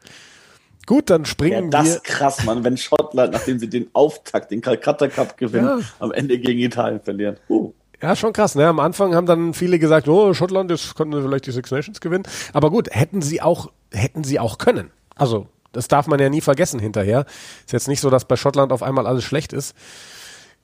Gut, 0.86 1.08
dann 1.08 1.24
springen 1.24 1.66
ja, 1.66 1.70
das 1.70 1.84
wir. 1.84 1.92
Das 1.92 1.96
ist 1.96 2.04
krass, 2.04 2.44
Mann, 2.44 2.64
wenn 2.64 2.76
Schottland, 2.76 3.32
nachdem 3.32 3.60
sie 3.60 3.68
den 3.68 3.90
Auftakt, 3.92 4.50
den 4.50 4.60
Calcutta 4.60 5.06
Cup 5.06 5.36
gewinnen, 5.36 5.80
ja. 5.80 5.86
am 6.00 6.10
Ende 6.10 6.36
gegen 6.36 6.58
Italien 6.58 7.00
verlieren. 7.00 7.36
Uh. 7.48 7.72
Ja, 8.02 8.16
schon 8.16 8.32
krass. 8.32 8.54
Ne? 8.54 8.66
Am 8.66 8.80
Anfang 8.80 9.14
haben 9.14 9.26
dann 9.26 9.52
viele 9.52 9.78
gesagt, 9.78 10.08
oh, 10.08 10.32
Schottland, 10.32 10.70
jetzt 10.70 10.94
konnten 10.94 11.20
vielleicht 11.22 11.46
die 11.46 11.52
Six 11.52 11.70
Nations 11.70 12.00
gewinnen. 12.00 12.24
Aber 12.52 12.70
gut, 12.70 12.88
hätten 12.90 13.20
sie 13.20 13.42
auch, 13.42 13.70
hätten 13.92 14.24
sie 14.24 14.40
auch 14.40 14.58
können. 14.58 14.90
Also, 15.16 15.48
das 15.72 15.88
darf 15.88 16.06
man 16.06 16.18
ja 16.18 16.30
nie 16.30 16.40
vergessen 16.40 16.80
hinterher. 16.80 17.26
Ist 17.64 17.72
jetzt 17.72 17.88
nicht 17.88 18.00
so, 18.00 18.10
dass 18.10 18.24
bei 18.24 18.36
Schottland 18.36 18.72
auf 18.72 18.82
einmal 18.82 19.06
alles 19.06 19.24
schlecht 19.24 19.52
ist. 19.52 19.76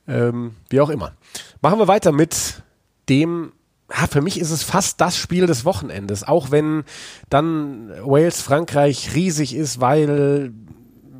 Ähm, 0.08 0.54
wie 0.70 0.80
auch 0.80 0.88
immer. 0.88 1.12
Machen 1.60 1.78
wir 1.78 1.88
weiter 1.88 2.12
mit 2.12 2.62
dem 3.08 3.52
ja, 3.90 4.08
für 4.08 4.20
mich 4.20 4.40
ist 4.40 4.50
es 4.50 4.64
fast 4.64 5.00
das 5.00 5.16
Spiel 5.16 5.46
des 5.46 5.64
Wochenendes, 5.64 6.24
auch 6.26 6.50
wenn 6.50 6.82
dann 7.30 7.92
Wales 8.02 8.42
Frankreich 8.42 9.14
riesig 9.14 9.54
ist, 9.54 9.80
weil 9.80 10.52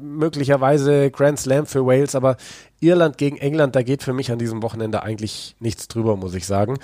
möglicherweise 0.01 1.11
Grand 1.11 1.39
Slam 1.39 1.67
für 1.67 1.87
Wales, 1.87 2.15
aber 2.15 2.37
Irland 2.81 3.19
gegen 3.19 3.37
England, 3.37 3.77
da 3.77 3.83
geht 3.83 4.03
für 4.03 4.13
mich 4.13 4.31
an 4.31 4.39
diesem 4.39 4.63
Wochenende 4.63 5.03
eigentlich 5.03 5.57
nichts 5.61 5.89
drüber, 5.89 6.17
muss 6.17 6.35
ich 6.35 6.47
sagen. 6.47 6.79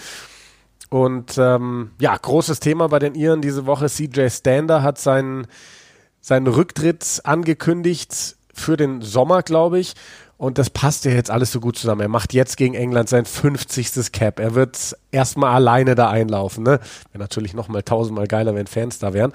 Und 0.90 1.38
ähm, 1.38 1.92
ja, 2.00 2.16
großes 2.16 2.60
Thema 2.60 2.88
bei 2.88 2.98
den 2.98 3.14
Iren 3.14 3.40
diese 3.40 3.64
Woche. 3.64 3.88
CJ 3.88 4.28
Stander 4.28 4.82
hat 4.82 4.98
seinen, 4.98 5.46
seinen 6.20 6.46
Rücktritt 6.46 7.22
angekündigt 7.24 8.36
für 8.52 8.76
den 8.76 9.00
Sommer, 9.00 9.42
glaube 9.42 9.78
ich. 9.78 9.94
Und 10.36 10.58
das 10.58 10.70
passt 10.70 11.04
ja 11.04 11.12
jetzt 11.12 11.30
alles 11.30 11.52
so 11.52 11.60
gut 11.60 11.78
zusammen. 11.78 12.00
Er 12.00 12.08
macht 12.08 12.34
jetzt 12.34 12.56
gegen 12.56 12.74
England 12.74 13.08
sein 13.08 13.24
50. 13.24 14.10
Cap. 14.12 14.40
Er 14.40 14.54
wird 14.54 14.96
erstmal 15.12 15.54
alleine 15.54 15.94
da 15.94 16.10
einlaufen. 16.10 16.64
Ne? 16.64 16.80
Wäre 17.12 17.22
natürlich 17.22 17.54
nochmal 17.54 17.84
tausendmal 17.84 18.26
geiler, 18.26 18.54
wenn 18.54 18.66
Fans 18.66 18.98
da 18.98 19.14
wären. 19.14 19.32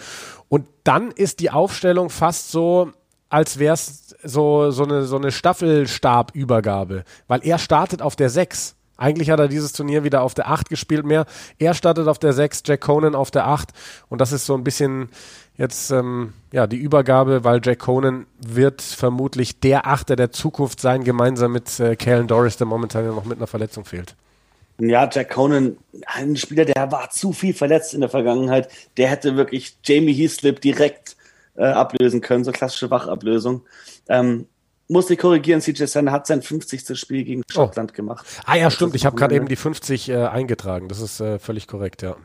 Und 0.49 0.67
dann 0.83 1.11
ist 1.11 1.39
die 1.39 1.49
Aufstellung 1.49 2.09
fast 2.09 2.51
so, 2.51 2.91
als 3.29 3.59
wäre 3.59 3.73
es 3.73 4.15
so, 4.23 4.71
so 4.71 4.83
eine, 4.83 5.03
so 5.03 5.17
eine 5.17 5.31
Staffelstabübergabe, 5.31 7.03
weil 7.27 7.39
er 7.43 7.57
startet 7.57 8.01
auf 8.01 8.15
der 8.15 8.29
6. 8.29 8.75
Eigentlich 8.97 9.29
hat 9.29 9.39
er 9.39 9.47
dieses 9.47 9.73
Turnier 9.73 10.03
wieder 10.03 10.23
auf 10.23 10.33
der 10.33 10.49
8 10.49 10.69
gespielt 10.69 11.05
mehr. 11.05 11.25
Er 11.59 11.75
startet 11.75 12.07
auf 12.07 12.17
der 12.17 12.33
6, 12.33 12.63
Jack 12.65 12.81
Conan 12.81 13.13
auf 13.13 13.29
der 13.29 13.47
8. 13.47 13.69
Und 14.09 14.21
das 14.21 14.31
ist 14.31 14.45
so 14.45 14.55
ein 14.55 14.63
bisschen 14.63 15.09
jetzt 15.55 15.91
ähm, 15.91 16.33
ja 16.51 16.65
die 16.65 16.77
Übergabe, 16.77 17.43
weil 17.43 17.61
Jack 17.63 17.79
Conan 17.79 18.25
wird 18.39 18.81
vermutlich 18.81 19.59
der 19.59 19.87
Achter 19.87 20.15
der 20.15 20.31
Zukunft 20.31 20.79
sein, 20.79 21.03
gemeinsam 21.03 21.51
mit 21.51 21.79
äh, 21.79 21.95
Kalen 21.95 22.27
Doris, 22.27 22.57
der 22.57 22.67
momentan 22.67 23.05
ja 23.05 23.11
noch 23.11 23.25
mit 23.25 23.37
einer 23.37 23.47
Verletzung 23.47 23.85
fehlt. 23.85 24.15
Ja, 24.79 25.09
Jack 25.11 25.31
Conan, 25.31 25.77
ein 26.05 26.35
Spieler, 26.35 26.65
der 26.65 26.91
war 26.91 27.09
zu 27.09 27.33
viel 27.33 27.55
verletzt 27.55 27.95
in 27.95 28.01
der 28.01 28.09
Vergangenheit. 28.09 28.69
Der 28.97 29.09
hätte 29.09 29.35
wirklich 29.35 29.75
Jamie 29.83 30.13
Heaslip 30.13 30.61
direkt 30.61 31.16
äh, 31.57 31.65
ablösen 31.65 32.21
können, 32.21 32.43
so 32.43 32.51
klassische 32.51 32.89
Wachablösung. 32.89 33.63
Ähm, 34.07 34.47
muss 34.87 35.09
ich 35.09 35.19
korrigieren, 35.19 35.59
CJ 35.59 35.85
Sander 35.85 36.11
hat 36.11 36.27
sein 36.27 36.41
50. 36.41 36.97
Spiel 36.97 37.23
gegen 37.23 37.41
oh. 37.41 37.51
Schottland 37.51 37.91
oh. 37.91 37.95
gemacht. 37.95 38.25
Ah 38.45 38.55
ja, 38.55 38.71
stimmt, 38.71 38.95
ich 38.95 39.05
habe 39.05 39.17
gerade 39.17 39.35
eben 39.35 39.47
die 39.47 39.55
50 39.55 40.09
äh, 40.09 40.25
eingetragen. 40.27 40.87
Das 40.87 41.01
ist 41.01 41.19
äh, 41.19 41.39
völlig 41.39 41.67
korrekt, 41.67 42.01
ja. 42.01 42.15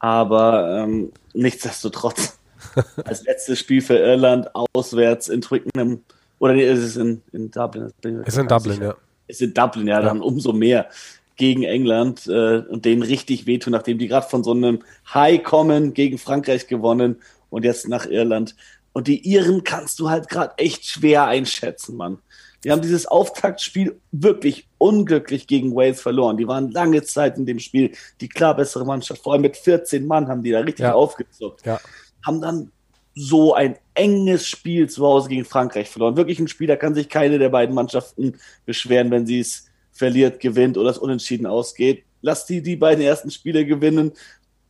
Aber 0.00 0.82
ähm, 0.82 1.12
nichtsdestotrotz, 1.32 2.38
als 3.04 3.24
letztes 3.24 3.58
Spiel 3.60 3.80
für 3.80 3.96
Irland 3.96 4.48
auswärts 4.54 5.28
in 5.28 5.40
Twickenham, 5.40 6.02
oder 6.40 6.54
nee, 6.54 6.68
ist 6.68 6.80
es 6.80 6.96
in, 6.96 7.22
in 7.32 7.50
Dublin? 7.50 7.92
Ist 8.24 8.36
in 8.36 8.48
Dublin, 8.48 8.74
sicher. 8.74 8.84
ja. 8.84 8.94
Ist 9.28 9.40
in 9.40 9.54
Dublin, 9.54 9.86
ja, 9.86 10.00
ja. 10.00 10.02
dann 10.02 10.20
umso 10.20 10.52
mehr 10.52 10.88
gegen 11.36 11.62
England 11.62 12.26
äh, 12.26 12.58
und 12.58 12.84
denen 12.84 13.02
richtig 13.02 13.46
wehtun, 13.46 13.72
nachdem 13.72 13.98
die 13.98 14.08
gerade 14.08 14.28
von 14.28 14.44
so 14.44 14.52
einem 14.52 14.80
High 15.12 15.42
kommen, 15.42 15.94
gegen 15.94 16.18
Frankreich 16.18 16.66
gewonnen 16.66 17.20
und 17.54 17.64
jetzt 17.64 17.88
nach 17.88 18.06
Irland. 18.06 18.54
Und 18.92 19.08
die 19.08 19.26
Iren 19.28 19.64
kannst 19.64 19.98
du 19.98 20.10
halt 20.10 20.28
gerade 20.28 20.54
echt 20.58 20.84
schwer 20.84 21.24
einschätzen, 21.26 21.96
Mann. 21.96 22.18
Die 22.62 22.70
haben 22.70 22.80
dieses 22.80 23.06
Auftaktspiel 23.06 24.00
wirklich 24.10 24.68
unglücklich 24.78 25.46
gegen 25.46 25.74
Wales 25.74 26.00
verloren. 26.00 26.36
Die 26.36 26.48
waren 26.48 26.70
lange 26.70 27.02
Zeit 27.02 27.36
in 27.36 27.44
dem 27.44 27.58
Spiel 27.58 27.92
die 28.20 28.28
klar 28.28 28.56
bessere 28.56 28.86
Mannschaft. 28.86 29.22
Vor 29.22 29.34
allem 29.34 29.42
mit 29.42 29.56
14 29.56 30.06
Mann 30.06 30.28
haben 30.28 30.42
die 30.42 30.50
da 30.50 30.60
richtig 30.60 30.84
ja. 30.84 30.94
aufgezuckt. 30.94 31.64
Ja. 31.66 31.78
Haben 32.24 32.40
dann 32.40 32.72
so 33.14 33.54
ein 33.54 33.76
enges 33.94 34.48
Spiel 34.48 34.88
zu 34.88 35.04
Hause 35.04 35.28
gegen 35.28 35.44
Frankreich 35.44 35.88
verloren. 35.90 36.16
Wirklich 36.16 36.38
ein 36.38 36.48
Spiel, 36.48 36.66
da 36.66 36.76
kann 36.76 36.94
sich 36.94 37.08
keine 37.08 37.38
der 37.38 37.50
beiden 37.50 37.74
Mannschaften 37.74 38.38
beschweren, 38.64 39.10
wenn 39.10 39.26
sie 39.26 39.40
es 39.40 39.66
verliert, 39.92 40.40
gewinnt 40.40 40.78
oder 40.78 40.90
es 40.90 40.98
unentschieden 40.98 41.46
ausgeht. 41.46 42.04
Lass 42.22 42.46
die 42.46 42.62
die 42.62 42.76
beiden 42.76 43.04
ersten 43.04 43.30
Spiele 43.30 43.66
gewinnen, 43.66 44.12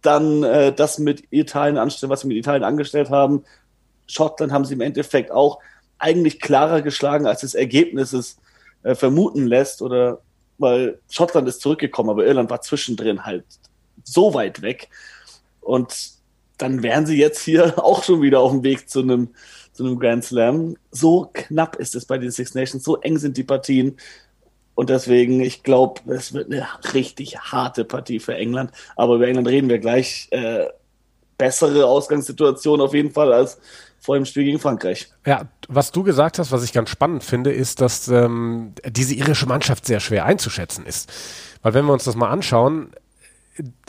dann 0.05 0.43
äh, 0.43 0.73
das 0.73 0.99
mit 0.99 1.25
Italien 1.31 1.79
anstellen, 1.79 2.11
was 2.11 2.21
sie 2.21 2.29
mit 2.29 2.37
Italien 2.37 2.65
angestellt 2.65 3.11
haben. 3.11 3.45
Schottland 4.07 4.53
haben 4.53 4.65
sie 4.65 4.75
im 4.75 4.81
Endeffekt 4.81 5.31
auch 5.33 5.59
eigentlich 5.99 6.41
klarer 6.41 6.83
geschlagen, 6.83 7.27
als 7.27 7.41
das 7.41 7.55
Ergebnis 7.55 8.13
es 8.13 8.37
äh, 8.83 8.95
vermuten 8.95 9.47
lässt. 9.47 9.81
Oder 9.81 10.21
weil 10.59 11.01
Schottland 11.09 11.49
ist 11.49 11.63
zurückgekommen, 11.63 12.11
aber 12.11 12.27
Irland 12.27 12.51
war 12.51 12.61
zwischendrin 12.61 13.25
halt 13.25 13.45
so 14.05 14.35
weit 14.35 14.61
weg. 14.63 14.89
Und 15.61 16.13
dann 16.59 16.83
wären 16.83 17.07
sie 17.07 17.19
jetzt 17.19 17.43
hier 17.43 17.79
auch 17.83 18.05
schon 18.05 18.21
wieder 18.21 18.41
auf 18.41 18.53
dem 18.53 18.63
Weg 18.63 18.89
zu 18.89 19.01
einem, 19.01 19.31
zu 19.73 19.85
einem 19.85 19.99
Grand 19.99 20.25
Slam. 20.25 20.77
So 20.91 21.31
knapp 21.33 21.77
ist 21.77 21.95
es 21.95 22.05
bei 22.05 22.19
den 22.19 22.31
Six 22.31 22.55
Nations, 22.55 22.85
so 22.85 22.97
eng 23.01 23.17
sind 23.17 23.37
die 23.39 23.45
Partien. 23.45 23.97
Und 24.75 24.91
deswegen, 24.91 25.41
ich 25.41 25.63
glaube, 25.63 26.01
es 26.13 26.33
wird 26.33 26.53
eine 26.53 26.67
richtig 26.93 27.39
harte 27.39 27.85
Partie 27.85 28.19
für 28.19 28.35
England. 28.35 28.73
Aber 28.97 29.17
über 29.17 29.29
England 29.29 29.49
reden 29.49 29.69
wir 29.69 29.79
gleich. 29.79 30.29
Äh, 30.31 30.67
bessere 31.39 31.87
Ausgangssituation 31.87 32.81
auf 32.81 32.95
jeden 32.95 33.11
Fall 33.11 33.33
als 33.33 33.59
vor 34.01 34.17
dem 34.17 34.25
Spiel 34.27 34.45
gegen 34.45 34.59
Frankreich. 34.59 35.09
Ja, 35.25 35.49
was 35.69 35.91
du 35.91 36.03
gesagt 36.03 36.39
hast, 36.39 36.53
was 36.53 36.63
ich 36.63 36.73
ganz 36.73 36.91
spannend 36.91 37.25
finde, 37.25 37.53
ist, 37.53 37.81
dass 37.81 38.07
ähm, 38.09 38.75
diese 38.87 39.15
irische 39.15 39.47
Mannschaft 39.47 39.87
sehr 39.87 40.01
schwer 40.01 40.27
einzuschätzen 40.27 40.85
ist. 40.85 41.11
Weil 41.63 41.75
wenn 41.75 41.87
wir 41.87 41.93
uns 41.93 42.05
das 42.05 42.15
mal 42.15 42.29
anschauen, 42.29 42.91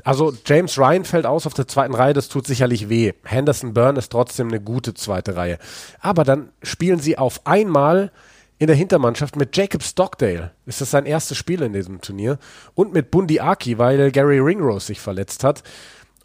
also 0.03 0.33
James 0.45 0.77
Ryan 0.77 1.03
fällt 1.03 1.25
aus 1.25 1.45
auf 1.45 1.53
der 1.53 1.67
zweiten 1.67 1.95
Reihe, 1.95 2.13
das 2.13 2.29
tut 2.29 2.47
sicherlich 2.47 2.87
weh. 2.87 3.13
Henderson 3.23 3.73
Byrne 3.73 3.99
ist 3.99 4.11
trotzdem 4.11 4.47
eine 4.47 4.61
gute 4.61 4.93
zweite 4.93 5.35
Reihe. 5.35 5.57
Aber 5.99 6.23
dann 6.23 6.49
spielen 6.63 6.99
sie 6.99 7.17
auf 7.17 7.45
einmal 7.45 8.11
in 8.57 8.67
der 8.67 8.75
Hintermannschaft 8.75 9.35
mit 9.35 9.55
Jacob 9.55 9.83
Stockdale. 9.83 10.51
Ist 10.65 10.81
das 10.81 10.91
sein 10.91 11.05
erstes 11.05 11.37
Spiel 11.37 11.61
in 11.61 11.73
diesem 11.73 12.01
Turnier? 12.01 12.39
Und 12.73 12.93
mit 12.93 13.11
Bundi 13.11 13.39
Aki, 13.39 13.77
weil 13.77 14.11
Gary 14.11 14.39
Ringrose 14.39 14.87
sich 14.87 14.99
verletzt 14.99 15.43
hat. 15.43 15.63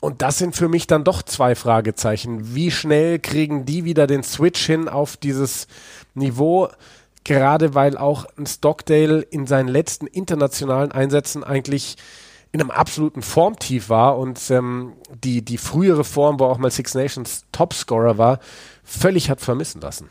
Und 0.01 0.23
das 0.23 0.39
sind 0.39 0.57
für 0.57 0.69
mich 0.69 0.87
dann 0.87 1.05
doch 1.05 1.23
zwei 1.23 1.55
Fragezeichen. 1.55 2.55
Wie 2.55 2.71
schnell 2.71 3.19
kriegen 3.19 3.67
die 3.67 3.85
wieder 3.85 4.07
den 4.07 4.23
Switch 4.23 4.65
hin 4.65 4.89
auf 4.89 5.17
dieses 5.17 5.67
Niveau? 6.15 6.69
Gerade 7.25 7.75
weil 7.75 7.99
auch 7.99 8.25
ein 8.39 8.47
Stockdale 8.47 9.21
in 9.21 9.47
seinen 9.47 9.69
letzten 9.69 10.07
internationalen 10.07 10.91
Einsätzen 10.93 11.45
eigentlich 11.45 11.97
in 12.53 12.61
einem 12.61 12.71
absoluten 12.71 13.23
Formtief 13.23 13.91
war 13.91 14.19
und 14.19 14.51
ähm, 14.51 14.95
die, 15.23 15.45
die 15.45 15.59
frühere 15.59 16.05
Form, 16.05 16.41
wo 16.41 16.45
auch 16.47 16.59
mal 16.59 16.71
Six 16.71 16.95
Nations 16.95 17.45
Topscorer 17.53 18.19
war, 18.19 18.41
völlig 18.83 19.31
hat 19.31 19.41
vermissen 19.41 19.81
lassen. 19.81 20.09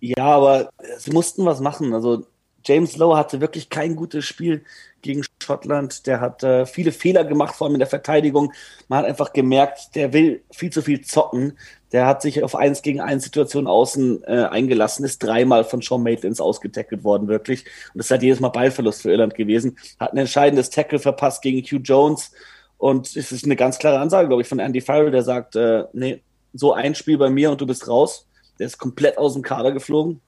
Ja, 0.00 0.24
aber 0.24 0.70
sie 0.98 1.10
mussten 1.10 1.44
was 1.44 1.60
machen. 1.60 1.92
Also 1.94 2.26
James 2.64 2.96
Lowe 2.96 3.16
hatte 3.16 3.40
wirklich 3.40 3.68
kein 3.70 3.96
gutes 3.96 4.24
Spiel 4.24 4.64
gegen 5.02 5.22
Schottland. 5.42 6.06
Der 6.06 6.20
hat 6.20 6.42
äh, 6.42 6.66
viele 6.66 6.92
Fehler 6.92 7.24
gemacht, 7.24 7.54
vor 7.54 7.66
allem 7.66 7.74
in 7.74 7.80
der 7.80 7.88
Verteidigung. 7.88 8.52
Man 8.88 9.00
hat 9.00 9.06
einfach 9.06 9.32
gemerkt, 9.32 9.94
der 9.94 10.12
will 10.12 10.42
viel 10.50 10.70
zu 10.70 10.82
viel 10.82 11.00
zocken. 11.02 11.58
Der 11.92 12.06
hat 12.06 12.22
sich 12.22 12.42
auf 12.44 12.54
eins 12.54 12.82
gegen 12.82 13.00
eins 13.00 13.24
Situation 13.24 13.66
außen 13.66 14.22
äh, 14.24 14.44
eingelassen, 14.50 15.04
ist 15.04 15.22
dreimal 15.22 15.64
von 15.64 15.80
Sean 15.82 16.02
Maitlands 16.02 16.40
ausgetackelt 16.40 17.02
worden, 17.02 17.28
wirklich. 17.28 17.64
Und 17.92 17.98
das 17.98 18.06
ist 18.06 18.10
halt 18.10 18.22
jedes 18.22 18.40
Mal 18.40 18.50
Ballverlust 18.50 19.02
für 19.02 19.10
Irland 19.10 19.34
gewesen. 19.34 19.76
Hat 19.98 20.12
ein 20.12 20.18
entscheidendes 20.18 20.70
Tackle 20.70 20.98
verpasst 20.98 21.42
gegen 21.42 21.62
Hugh 21.62 21.82
Jones. 21.82 22.32
Und 22.78 23.16
es 23.16 23.32
ist 23.32 23.44
eine 23.44 23.56
ganz 23.56 23.78
klare 23.78 23.98
Ansage, 23.98 24.28
glaube 24.28 24.42
ich, 24.42 24.48
von 24.48 24.60
Andy 24.60 24.80
Farrell, 24.80 25.10
der 25.10 25.22
sagt, 25.22 25.56
äh, 25.56 25.84
nee, 25.92 26.22
so 26.52 26.72
ein 26.72 26.94
Spiel 26.94 27.18
bei 27.18 27.30
mir 27.30 27.50
und 27.50 27.60
du 27.60 27.66
bist 27.66 27.88
raus. 27.88 28.26
Der 28.60 28.66
ist 28.66 28.78
komplett 28.78 29.18
aus 29.18 29.32
dem 29.32 29.42
Kader 29.42 29.72
geflogen. 29.72 30.20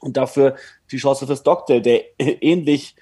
Und 0.00 0.16
dafür 0.16 0.56
die 0.90 0.96
Chance 0.96 1.26
für 1.26 1.36
Stockdale, 1.36 1.82
der 1.82 2.02
ähnlich 2.18 2.96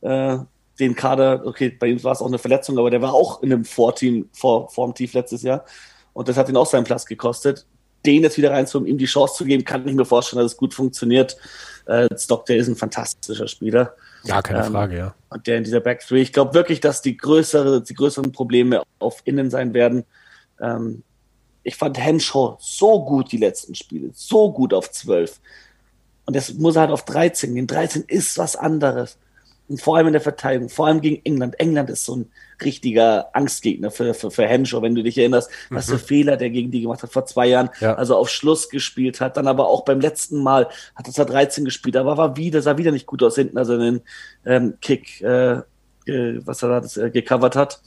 äh, 0.00 0.38
den 0.78 0.94
Kader, 0.94 1.42
okay, 1.44 1.70
bei 1.70 1.88
ihm 1.88 2.02
war 2.02 2.12
es 2.12 2.20
auch 2.20 2.26
eine 2.26 2.38
Verletzung, 2.38 2.78
aber 2.78 2.90
der 2.90 3.02
war 3.02 3.14
auch 3.14 3.42
in 3.42 3.52
einem 3.52 3.64
Vorteam, 3.64 4.28
vor, 4.32 4.68
Formtief 4.70 5.14
letztes 5.14 5.42
Jahr. 5.42 5.64
Und 6.12 6.28
das 6.28 6.36
hat 6.36 6.48
ihn 6.48 6.56
auch 6.56 6.66
seinen 6.66 6.84
Platz 6.84 7.06
gekostet. 7.06 7.66
Den 8.04 8.22
jetzt 8.22 8.38
wieder 8.38 8.52
reinzuholen, 8.52 8.88
ihm 8.88 8.98
die 8.98 9.06
Chance 9.06 9.36
zu 9.36 9.44
geben, 9.44 9.64
kann 9.64 9.86
ich 9.86 9.94
mir 9.94 10.04
vorstellen, 10.04 10.42
dass 10.42 10.52
es 10.52 10.56
gut 10.56 10.74
funktioniert. 10.74 11.36
Äh, 11.86 12.08
Stockdale 12.16 12.58
ist 12.58 12.68
ein 12.68 12.76
fantastischer 12.76 13.48
Spieler. 13.48 13.94
Ja, 14.24 14.42
keine 14.42 14.64
ähm, 14.64 14.72
Frage, 14.72 14.96
ja. 14.96 15.14
Und 15.28 15.46
der 15.46 15.58
in 15.58 15.64
dieser 15.64 15.80
Backstreet, 15.80 16.22
ich 16.22 16.32
glaube 16.32 16.54
wirklich, 16.54 16.80
dass 16.80 17.02
die 17.02 17.16
größere, 17.16 17.82
die 17.82 17.94
größeren 17.94 18.32
Probleme 18.32 18.82
auf 18.98 19.22
Innen 19.24 19.50
sein 19.50 19.74
werden. 19.74 20.04
Ähm, 20.60 21.02
ich 21.66 21.74
fand 21.74 21.98
Henshaw 21.98 22.56
so 22.60 23.04
gut 23.04 23.32
die 23.32 23.38
letzten 23.38 23.74
Spiele, 23.74 24.10
so 24.14 24.52
gut 24.52 24.72
auf 24.72 24.90
12. 24.90 25.40
Und 26.24 26.36
das 26.36 26.54
muss 26.54 26.76
er 26.76 26.82
halt 26.82 26.92
auf 26.92 27.04
13 27.04 27.54
gehen. 27.54 27.66
13 27.66 28.04
ist 28.06 28.38
was 28.38 28.54
anderes. 28.54 29.18
Und 29.68 29.82
vor 29.82 29.96
allem 29.96 30.06
in 30.06 30.12
der 30.12 30.22
Verteidigung, 30.22 30.68
vor 30.68 30.86
allem 30.86 31.00
gegen 31.00 31.20
England. 31.24 31.58
England 31.58 31.90
ist 31.90 32.04
so 32.04 32.16
ein 32.16 32.30
richtiger 32.62 33.34
Angstgegner 33.34 33.90
für, 33.90 34.14
für, 34.14 34.30
für 34.30 34.46
Henshaw, 34.46 34.80
wenn 34.80 34.94
du 34.94 35.02
dich 35.02 35.18
erinnerst, 35.18 35.50
mhm. 35.68 35.74
was 35.76 35.90
für 35.90 35.98
Fehler 35.98 36.36
der 36.36 36.50
gegen 36.50 36.70
die 36.70 36.82
gemacht 36.82 37.02
hat 37.02 37.12
vor 37.12 37.26
zwei 37.26 37.48
Jahren, 37.48 37.70
ja. 37.80 37.94
also 37.94 38.16
auf 38.16 38.30
Schluss 38.30 38.68
gespielt 38.68 39.20
hat, 39.20 39.36
dann 39.36 39.48
aber 39.48 39.66
auch 39.66 39.84
beim 39.84 40.00
letzten 40.00 40.40
Mal 40.40 40.68
hat 40.94 41.18
er 41.18 41.24
13 41.24 41.64
gespielt, 41.64 41.96
aber 41.96 42.16
war 42.16 42.36
wieder, 42.36 42.62
sah 42.62 42.78
wieder 42.78 42.92
nicht 42.92 43.06
gut 43.06 43.24
aus 43.24 43.34
hinten, 43.34 43.58
also 43.58 43.72
einen 43.72 44.02
ähm, 44.44 44.74
Kick, 44.80 45.20
äh, 45.20 45.62
äh, 46.06 46.40
was 46.46 46.62
er 46.62 46.68
da 46.68 46.80
das, 46.80 46.96
äh, 46.96 47.10
gecovert 47.10 47.56
hat. 47.56 47.80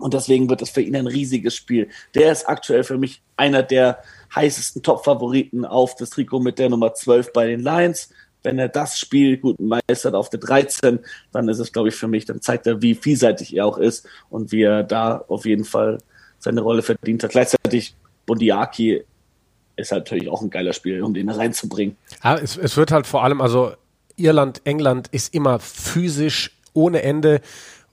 Und 0.00 0.14
deswegen 0.14 0.48
wird 0.48 0.62
das 0.62 0.70
für 0.70 0.80
ihn 0.80 0.96
ein 0.96 1.06
riesiges 1.06 1.54
Spiel. 1.54 1.88
Der 2.14 2.32
ist 2.32 2.48
aktuell 2.48 2.84
für 2.84 2.98
mich 2.98 3.22
einer 3.36 3.62
der 3.62 4.02
heißesten 4.34 4.82
Top-Favoriten 4.82 5.64
auf 5.64 5.94
das 5.96 6.10
Trikot 6.10 6.40
mit 6.40 6.58
der 6.58 6.70
Nummer 6.70 6.94
12 6.94 7.32
bei 7.32 7.46
den 7.46 7.60
Lions. 7.60 8.10
Wenn 8.42 8.58
er 8.58 8.68
das 8.68 8.98
Spiel 8.98 9.36
gut 9.36 9.60
meistert 9.60 10.14
auf 10.14 10.30
der 10.30 10.40
13, 10.40 11.00
dann 11.32 11.48
ist 11.48 11.58
es, 11.58 11.72
glaube 11.72 11.90
ich, 11.90 11.94
für 11.94 12.08
mich, 12.08 12.24
dann 12.24 12.40
zeigt 12.40 12.66
er, 12.66 12.80
wie 12.80 12.94
vielseitig 12.94 13.54
er 13.54 13.66
auch 13.66 13.76
ist 13.76 14.08
und 14.30 14.50
wie 14.50 14.62
er 14.62 14.82
da 14.82 15.24
auf 15.28 15.44
jeden 15.44 15.64
Fall 15.64 15.98
seine 16.38 16.62
Rolle 16.62 16.82
verdient 16.82 17.22
hat. 17.22 17.32
Gleichzeitig 17.32 17.94
Bundiaki 18.24 19.04
ist 19.76 19.92
halt 19.92 20.06
natürlich 20.06 20.28
auch 20.28 20.40
ein 20.40 20.50
geiler 20.50 20.72
Spiel, 20.72 21.02
um 21.02 21.12
den 21.12 21.28
reinzubringen. 21.28 21.96
Ja, 22.22 22.36
es, 22.36 22.56
es 22.56 22.76
wird 22.76 22.92
halt 22.92 23.06
vor 23.06 23.24
allem, 23.24 23.40
also 23.40 23.72
Irland, 24.16 24.62
England 24.64 25.08
ist 25.08 25.34
immer 25.34 25.58
physisch 25.58 26.52
ohne 26.72 27.02
Ende 27.02 27.40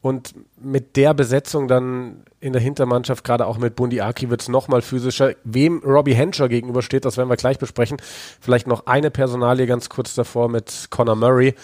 und 0.01 0.34
mit 0.62 0.96
der 0.96 1.13
Besetzung 1.13 1.68
dann 1.68 2.24
in 2.39 2.54
der 2.54 2.62
Hintermannschaft, 2.62 3.24
gerade 3.24 3.46
auch 3.46 3.58
mit 3.58 3.75
Bundi 3.75 4.01
Aki, 4.01 4.30
wird 4.30 4.42
es 4.42 4.48
nochmal 4.48 4.82
physischer. 4.82 5.34
Wem 5.44 5.80
Robbie 5.84 6.13
Henscher 6.13 6.50
gegenübersteht, 6.50 7.04
das 7.04 7.18
werden 7.18 7.30
wir 7.30 7.36
gleich 7.36 7.58
besprechen. 7.60 7.98
Vielleicht 8.39 8.68
noch 8.68 8.86
eine 8.86 9.12
Personalie 9.12 9.66
ganz 9.66 9.89
kurz 9.89 10.16
davor 10.16 10.50
mit 10.50 10.88
Conor 10.92 11.16
Murray, 11.16 11.56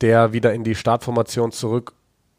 der 0.00 0.32
wieder 0.32 0.54
in 0.54 0.64
die 0.64 0.74
Startformation 0.74 1.52
zurück 1.52 1.92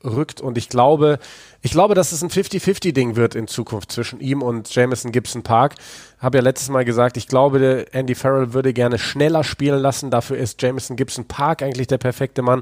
rückt. 0.05 0.41
Und 0.41 0.57
ich 0.57 0.69
glaube, 0.69 1.19
ich 1.61 1.71
glaube, 1.71 1.95
dass 1.95 2.11
es 2.11 2.23
ein 2.23 2.29
50-50-Ding 2.29 3.15
wird 3.15 3.35
in 3.35 3.47
Zukunft 3.47 3.91
zwischen 3.91 4.19
ihm 4.19 4.41
und 4.41 4.73
Jameson 4.73 5.11
Gibson 5.11 5.43
Park. 5.43 5.75
Habe 6.19 6.37
ja 6.37 6.43
letztes 6.43 6.69
Mal 6.69 6.85
gesagt, 6.85 7.17
ich 7.17 7.27
glaube, 7.27 7.87
Andy 7.91 8.15
Farrell 8.15 8.53
würde 8.53 8.71
gerne 8.73 8.97
schneller 8.97 9.43
spielen 9.43 9.79
lassen. 9.79 10.11
Dafür 10.11 10.37
ist 10.37 10.61
Jameson 10.61 10.95
Gibson 10.95 11.25
Park 11.25 11.63
eigentlich 11.63 11.87
der 11.87 11.97
perfekte 11.97 12.41
Mann. 12.41 12.61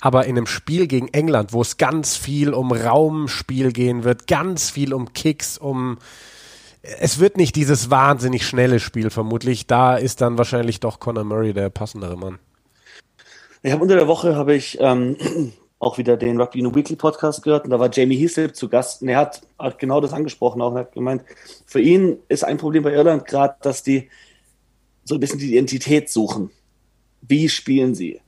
Aber 0.00 0.24
in 0.26 0.36
einem 0.36 0.46
Spiel 0.46 0.86
gegen 0.86 1.08
England, 1.08 1.52
wo 1.52 1.62
es 1.62 1.76
ganz 1.76 2.16
viel 2.16 2.54
um 2.54 2.72
Raumspiel 2.72 3.72
gehen 3.72 4.04
wird, 4.04 4.26
ganz 4.26 4.70
viel 4.70 4.94
um 4.94 5.12
Kicks, 5.12 5.58
um 5.58 5.98
es 6.82 7.18
wird 7.18 7.38
nicht 7.38 7.56
dieses 7.56 7.90
wahnsinnig 7.90 8.46
schnelle 8.46 8.78
Spiel 8.78 9.10
vermutlich. 9.10 9.66
Da 9.66 9.96
ist 9.96 10.20
dann 10.20 10.36
wahrscheinlich 10.36 10.80
doch 10.80 11.00
Conor 11.00 11.24
Murray 11.24 11.54
der 11.54 11.70
passendere 11.70 12.16
Mann. 12.16 12.38
Ich 13.62 13.72
habe 13.72 13.82
unter 13.82 13.96
der 13.96 14.06
Woche 14.06 14.36
habe 14.36 14.54
ich 14.54 14.78
ähm, 14.80 15.16
auch 15.84 15.98
wieder 15.98 16.16
den 16.16 16.40
Rugby 16.40 16.60
in 16.60 16.74
Weekly 16.74 16.96
Podcast 16.96 17.42
gehört 17.42 17.64
und 17.64 17.70
da 17.70 17.78
war 17.78 17.90
Jamie 17.92 18.16
Heaslip 18.16 18.56
zu 18.56 18.68
Gast 18.68 19.02
und 19.02 19.08
er 19.08 19.18
hat, 19.18 19.42
hat 19.58 19.78
genau 19.78 20.00
das 20.00 20.12
angesprochen 20.12 20.62
auch 20.62 20.72
und 20.72 20.78
hat 20.78 20.92
gemeint, 20.92 21.22
für 21.66 21.80
ihn 21.80 22.18
ist 22.28 22.44
ein 22.44 22.56
Problem 22.56 22.82
bei 22.82 22.92
Irland 22.92 23.26
gerade, 23.26 23.56
dass 23.62 23.82
die 23.82 24.08
so 25.04 25.14
ein 25.16 25.20
bisschen 25.20 25.38
die 25.38 25.52
Identität 25.52 26.08
suchen. 26.08 26.50
Wie 27.20 27.48
spielen 27.48 27.94
sie? 27.94 28.20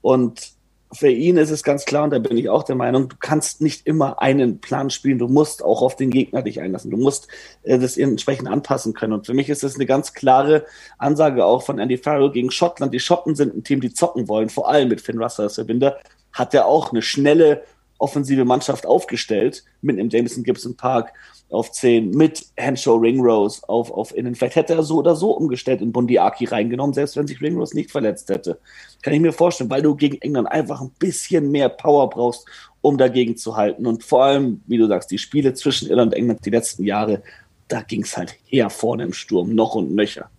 Und 0.00 0.52
für 0.92 1.10
ihn 1.10 1.36
ist 1.36 1.50
es 1.50 1.62
ganz 1.62 1.84
klar, 1.84 2.04
und 2.04 2.10
da 2.10 2.18
bin 2.18 2.36
ich 2.36 2.48
auch 2.48 2.64
der 2.64 2.74
Meinung, 2.74 3.08
du 3.08 3.16
kannst 3.18 3.60
nicht 3.60 3.86
immer 3.86 4.20
einen 4.20 4.60
Plan 4.60 4.90
spielen, 4.90 5.18
du 5.18 5.28
musst 5.28 5.64
auch 5.64 5.82
auf 5.82 5.94
den 5.94 6.10
Gegner 6.10 6.42
dich 6.42 6.60
einlassen, 6.60 6.90
du 6.90 6.96
musst 6.96 7.28
äh, 7.62 7.78
das 7.78 7.96
entsprechend 7.96 8.48
anpassen 8.48 8.92
können. 8.92 9.12
Und 9.12 9.26
für 9.26 9.34
mich 9.34 9.48
ist 9.48 9.62
das 9.62 9.76
eine 9.76 9.86
ganz 9.86 10.14
klare 10.14 10.64
Ansage 10.98 11.44
auch 11.44 11.62
von 11.62 11.78
Andy 11.78 11.96
Farrell 11.96 12.32
gegen 12.32 12.50
Schottland. 12.50 12.92
Die 12.92 13.00
Schotten 13.00 13.36
sind 13.36 13.54
ein 13.54 13.64
Team, 13.64 13.80
die 13.80 13.92
zocken 13.92 14.28
wollen, 14.28 14.48
vor 14.48 14.68
allem 14.68 14.88
mit 14.88 15.00
Finn 15.00 15.22
Russell 15.22 15.44
als 15.44 15.54
Verbinder. 15.56 15.98
Hat 16.32 16.54
er 16.54 16.66
auch 16.66 16.92
eine 16.92 17.02
schnelle 17.02 17.62
offensive 18.00 18.44
Mannschaft 18.44 18.86
aufgestellt 18.86 19.64
mit 19.82 19.98
dem 19.98 20.08
Jameson 20.08 20.42
Gibson 20.42 20.76
Park 20.76 21.12
auf 21.50 21.72
10 21.72 22.10
mit 22.10 22.46
Henshaw 22.56 22.96
Ringrose 22.96 23.60
auf, 23.68 23.90
auf 23.90 24.16
innen. 24.16 24.34
Vielleicht 24.34 24.56
hätte 24.56 24.74
er 24.74 24.82
so 24.82 24.98
oder 24.98 25.16
so 25.16 25.32
umgestellt 25.32 25.82
und 25.82 25.92
Bundiaki 25.92 26.46
reingenommen, 26.46 26.94
selbst 26.94 27.16
wenn 27.16 27.26
sich 27.26 27.40
Ringrose 27.40 27.74
nicht 27.74 27.90
verletzt 27.90 28.28
hätte. 28.28 28.58
Kann 29.02 29.14
ich 29.14 29.20
mir 29.20 29.32
vorstellen, 29.32 29.70
weil 29.70 29.82
du 29.82 29.94
gegen 29.96 30.20
England 30.22 30.50
einfach 30.50 30.80
ein 30.80 30.92
bisschen 30.98 31.50
mehr 31.50 31.68
Power 31.68 32.08
brauchst, 32.08 32.46
um 32.80 32.96
dagegen 32.96 33.36
zu 33.36 33.56
halten. 33.56 33.86
Und 33.86 34.04
vor 34.04 34.24
allem, 34.24 34.62
wie 34.66 34.78
du 34.78 34.86
sagst, 34.86 35.10
die 35.10 35.18
Spiele 35.18 35.54
zwischen 35.54 35.88
Irland 35.88 36.12
und 36.12 36.18
England 36.18 36.46
die 36.46 36.50
letzten 36.50 36.84
Jahre, 36.84 37.22
da 37.68 37.82
ging 37.82 38.02
es 38.02 38.16
halt 38.16 38.36
her 38.46 38.70
vorne 38.70 39.02
im 39.02 39.12
Sturm, 39.12 39.54
noch 39.54 39.74
und 39.74 39.94
nöcher. 39.94 40.30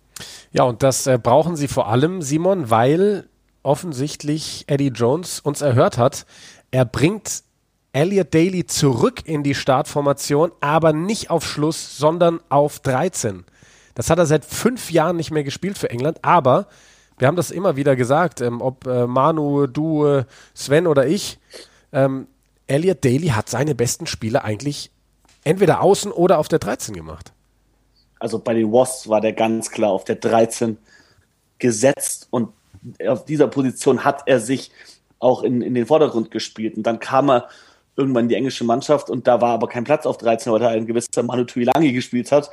Ja, 0.52 0.64
und 0.64 0.82
das 0.82 1.06
äh, 1.06 1.18
brauchen 1.22 1.56
sie 1.56 1.68
vor 1.68 1.88
allem, 1.88 2.22
Simon, 2.22 2.70
weil 2.70 3.28
offensichtlich 3.62 4.64
Eddie 4.66 4.88
Jones 4.88 5.40
uns 5.40 5.60
erhört 5.60 5.98
hat. 5.98 6.26
Er 6.70 6.84
bringt 6.84 7.42
Elliot 7.92 8.32
Daly 8.32 8.66
zurück 8.66 9.22
in 9.26 9.42
die 9.42 9.54
Startformation, 9.54 10.50
aber 10.60 10.92
nicht 10.92 11.30
auf 11.30 11.44
Schluss, 11.44 11.96
sondern 11.98 12.40
auf 12.48 12.80
13. 12.80 13.44
Das 13.94 14.08
hat 14.08 14.18
er 14.18 14.26
seit 14.26 14.44
fünf 14.44 14.90
Jahren 14.90 15.16
nicht 15.16 15.30
mehr 15.30 15.44
gespielt 15.44 15.76
für 15.76 15.90
England, 15.90 16.18
aber 16.22 16.66
wir 17.18 17.28
haben 17.28 17.36
das 17.36 17.50
immer 17.50 17.76
wieder 17.76 17.94
gesagt, 17.94 18.40
ähm, 18.40 18.62
ob 18.62 18.86
äh, 18.86 19.06
Manu, 19.06 19.66
du, 19.66 20.06
äh, 20.06 20.24
Sven 20.54 20.86
oder 20.86 21.06
ich, 21.06 21.38
ähm, 21.92 22.26
Elliot 22.66 23.04
Daly 23.04 23.28
hat 23.28 23.50
seine 23.50 23.74
besten 23.74 24.06
Spiele 24.06 24.44
eigentlich 24.44 24.90
entweder 25.44 25.82
außen 25.82 26.10
oder 26.10 26.38
auf 26.38 26.48
der 26.48 26.58
13 26.58 26.94
gemacht. 26.94 27.32
Also 28.18 28.38
bei 28.38 28.54
den 28.54 28.72
Wasps 28.72 29.08
war 29.08 29.20
der 29.20 29.34
ganz 29.34 29.70
klar 29.70 29.90
auf 29.90 30.04
der 30.04 30.16
13 30.16 30.78
gesetzt 31.58 32.28
und 32.30 32.48
auf 33.06 33.24
dieser 33.24 33.48
Position 33.48 34.04
hat 34.04 34.22
er 34.26 34.40
sich 34.40 34.70
auch 35.18 35.42
in, 35.42 35.62
in 35.62 35.74
den 35.74 35.86
Vordergrund 35.86 36.30
gespielt. 36.30 36.76
Und 36.76 36.82
dann 36.84 36.98
kam 36.98 37.30
er 37.30 37.48
irgendwann 37.96 38.28
die 38.28 38.34
englische 38.34 38.64
Mannschaft 38.64 39.10
und 39.10 39.26
da 39.26 39.40
war 39.40 39.50
aber 39.50 39.68
kein 39.68 39.84
Platz 39.84 40.06
auf 40.06 40.18
13, 40.18 40.52
weil 40.52 40.60
da 40.60 40.68
ein 40.68 40.86
gewisser 40.86 41.22
Manu 41.22 41.44
Tuilangi 41.44 41.92
gespielt 41.92 42.32
hat. 42.32 42.50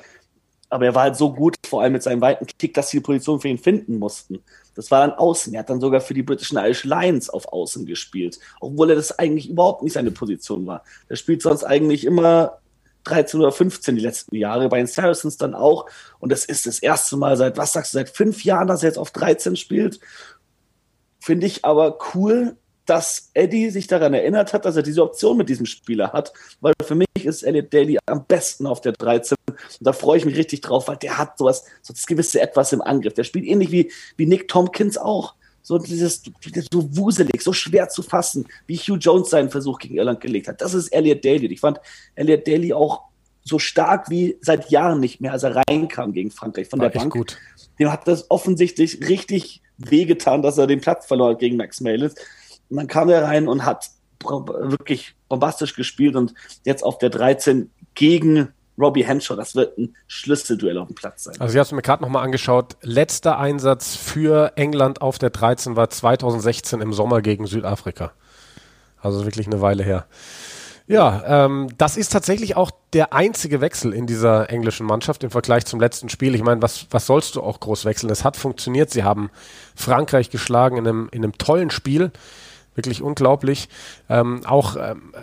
Aber 0.69 0.85
er 0.85 0.93
war 0.93 1.03
halt 1.03 1.15
so 1.15 1.33
gut, 1.33 1.55
vor 1.65 1.81
allem 1.81 1.93
mit 1.93 2.03
seinem 2.03 2.21
weiten 2.21 2.45
Kick, 2.45 2.75
dass 2.75 2.89
sie 2.89 2.97
die 2.97 3.03
Position 3.03 3.39
für 3.39 3.47
ihn 3.47 3.57
finden 3.57 3.97
mussten. 3.97 4.43
Das 4.75 4.91
war 4.91 5.05
dann 5.05 5.17
Außen. 5.17 5.53
Er 5.53 5.61
hat 5.61 5.69
dann 5.69 5.81
sogar 5.81 5.99
für 5.99 6.13
die 6.13 6.21
britischen 6.21 6.57
Irish 6.57 6.83
Lions 6.83 7.29
auf 7.29 7.51
Außen 7.51 7.87
gespielt, 7.87 8.39
obwohl 8.59 8.91
er 8.91 8.95
das 8.95 9.17
eigentlich 9.17 9.49
überhaupt 9.49 9.81
nicht 9.81 9.93
seine 9.93 10.11
Position 10.11 10.67
war. 10.67 10.83
Er 11.07 11.15
spielt 11.15 11.41
sonst 11.41 11.63
eigentlich 11.63 12.05
immer 12.05 12.59
13 13.09 13.39
oder 13.39 13.51
15 13.51 13.95
die 13.95 14.01
letzten 14.01 14.35
Jahre, 14.35 14.69
bei 14.69 14.77
den 14.77 14.87
Saracens 14.87 15.37
dann 15.37 15.53
auch. 15.53 15.87
Und 16.19 16.31
das 16.31 16.45
ist 16.45 16.65
das 16.65 16.79
erste 16.79 17.17
Mal 17.17 17.37
seit, 17.37 17.57
was 17.57 17.73
sagst 17.73 17.93
du, 17.93 17.97
seit 17.97 18.09
fünf 18.09 18.43
Jahren, 18.43 18.67
dass 18.67 18.83
er 18.83 18.89
jetzt 18.89 18.97
auf 18.97 19.11
13 19.11 19.55
spielt. 19.55 19.99
Finde 21.19 21.47
ich 21.47 21.65
aber 21.65 21.97
cool, 22.13 22.55
dass 22.85 23.29
Eddie 23.35 23.69
sich 23.69 23.87
daran 23.87 24.13
erinnert 24.13 24.53
hat, 24.53 24.65
dass 24.65 24.75
er 24.75 24.81
diese 24.81 25.03
Option 25.03 25.37
mit 25.37 25.47
diesem 25.47 25.67
Spieler 25.67 26.11
hat, 26.11 26.33
weil 26.59 26.73
für 26.83 26.95
mich 26.95 27.07
ist 27.23 27.43
Elliot 27.43 27.71
Daly 27.71 27.99
am 28.07 28.25
besten 28.25 28.65
auf 28.65 28.81
der 28.81 28.93
13 28.93 29.37
und 29.47 29.59
da 29.81 29.93
freue 29.93 30.17
ich 30.17 30.25
mich 30.25 30.37
richtig 30.37 30.61
drauf, 30.61 30.87
weil 30.87 30.97
der 30.97 31.17
hat 31.17 31.37
sowas, 31.37 31.65
so 31.81 31.93
das 31.93 32.05
gewisse 32.05 32.41
Etwas 32.41 32.73
im 32.73 32.81
Angriff. 32.81 33.13
Der 33.13 33.23
spielt 33.23 33.45
ähnlich 33.45 33.71
wie, 33.71 33.91
wie 34.17 34.25
Nick 34.25 34.47
Tompkins 34.47 34.97
auch. 34.97 35.35
So 35.61 35.77
dieses, 35.77 36.23
so 36.71 36.97
wuselig, 36.97 37.41
so 37.41 37.53
schwer 37.53 37.89
zu 37.89 38.01
fassen, 38.01 38.47
wie 38.67 38.77
Hugh 38.77 38.97
Jones 38.97 39.29
seinen 39.29 39.49
Versuch 39.49 39.77
gegen 39.79 39.95
Irland 39.95 40.21
gelegt 40.21 40.47
hat. 40.47 40.61
Das 40.61 40.73
ist 40.73 40.89
Elliot 40.89 41.23
Daly. 41.23 41.47
Ich 41.47 41.59
fand 41.59 41.79
Elliot 42.15 42.47
Daly 42.47 42.73
auch 42.73 43.03
so 43.43 43.59
stark 43.59 44.09
wie 44.09 44.37
seit 44.41 44.69
Jahren 44.69 44.99
nicht 44.99 45.21
mehr, 45.21 45.31
als 45.31 45.43
er 45.43 45.55
reinkam 45.55 46.13
gegen 46.13 46.31
Frankreich 46.31 46.67
von 46.67 46.79
War 46.79 46.89
der 46.89 46.99
Bank. 46.99 47.13
Gut. 47.13 47.37
Dem 47.79 47.91
hat 47.91 48.07
das 48.07 48.29
offensichtlich 48.29 49.07
richtig 49.07 49.61
wehgetan, 49.77 50.41
dass 50.41 50.57
er 50.57 50.67
den 50.67 50.81
Platz 50.81 51.05
verloren 51.05 51.33
hat 51.33 51.39
gegen 51.39 51.57
Max 51.57 51.81
Melis. 51.81 52.15
Und 52.69 52.77
dann 52.77 52.87
kam 52.87 53.09
er 53.09 53.23
rein 53.23 53.47
und 53.47 53.65
hat 53.65 53.89
wirklich 54.21 55.15
bombastisch 55.29 55.75
gespielt 55.75 56.15
und 56.15 56.33
jetzt 56.65 56.83
auf 56.83 56.97
der 56.97 57.09
13 57.09 57.71
gegen 57.95 58.49
Robbie 58.79 59.05
Henshaw. 59.05 59.35
Das 59.35 59.55
wird 59.55 59.77
ein 59.77 59.95
Schlüsselduell 60.07 60.77
auf 60.77 60.87
dem 60.87 60.95
Platz 60.95 61.25
sein. 61.25 61.35
Also 61.39 61.53
ich 61.53 61.57
habe 61.57 61.65
es 61.65 61.71
mir 61.71 61.81
gerade 61.81 62.03
nochmal 62.03 62.23
angeschaut. 62.23 62.77
Letzter 62.81 63.37
Einsatz 63.37 63.95
für 63.95 64.53
England 64.55 65.01
auf 65.01 65.19
der 65.19 65.29
13 65.29 65.75
war 65.75 65.89
2016 65.89 66.81
im 66.81 66.93
Sommer 66.93 67.21
gegen 67.21 67.45
Südafrika. 67.47 68.11
Also 69.01 69.25
wirklich 69.25 69.47
eine 69.47 69.61
Weile 69.61 69.83
her. 69.83 70.05
Ja, 70.87 71.45
ähm, 71.45 71.67
das 71.77 71.97
ist 71.97 72.11
tatsächlich 72.11 72.55
auch 72.55 72.71
der 72.93 73.13
einzige 73.13 73.61
Wechsel 73.61 73.93
in 73.93 74.07
dieser 74.07 74.49
englischen 74.49 74.87
Mannschaft 74.87 75.23
im 75.23 75.29
Vergleich 75.29 75.65
zum 75.65 75.79
letzten 75.79 76.09
Spiel. 76.09 76.33
Ich 76.33 76.41
meine, 76.41 76.63
was, 76.63 76.87
was 76.89 77.05
sollst 77.05 77.35
du 77.35 77.43
auch 77.43 77.59
groß 77.59 77.85
wechseln? 77.85 78.09
Es 78.09 78.23
hat 78.23 78.37
funktioniert. 78.37 78.89
Sie 78.89 79.03
haben 79.03 79.29
Frankreich 79.75 80.31
geschlagen 80.31 80.77
in 80.77 80.87
einem, 80.87 81.09
in 81.11 81.23
einem 81.23 81.37
tollen 81.37 81.69
Spiel 81.69 82.11
wirklich 82.79 83.01
unglaublich. 83.01 83.69
Ähm, 84.09 84.41
auch 84.45 84.77
ähm, 84.77 85.13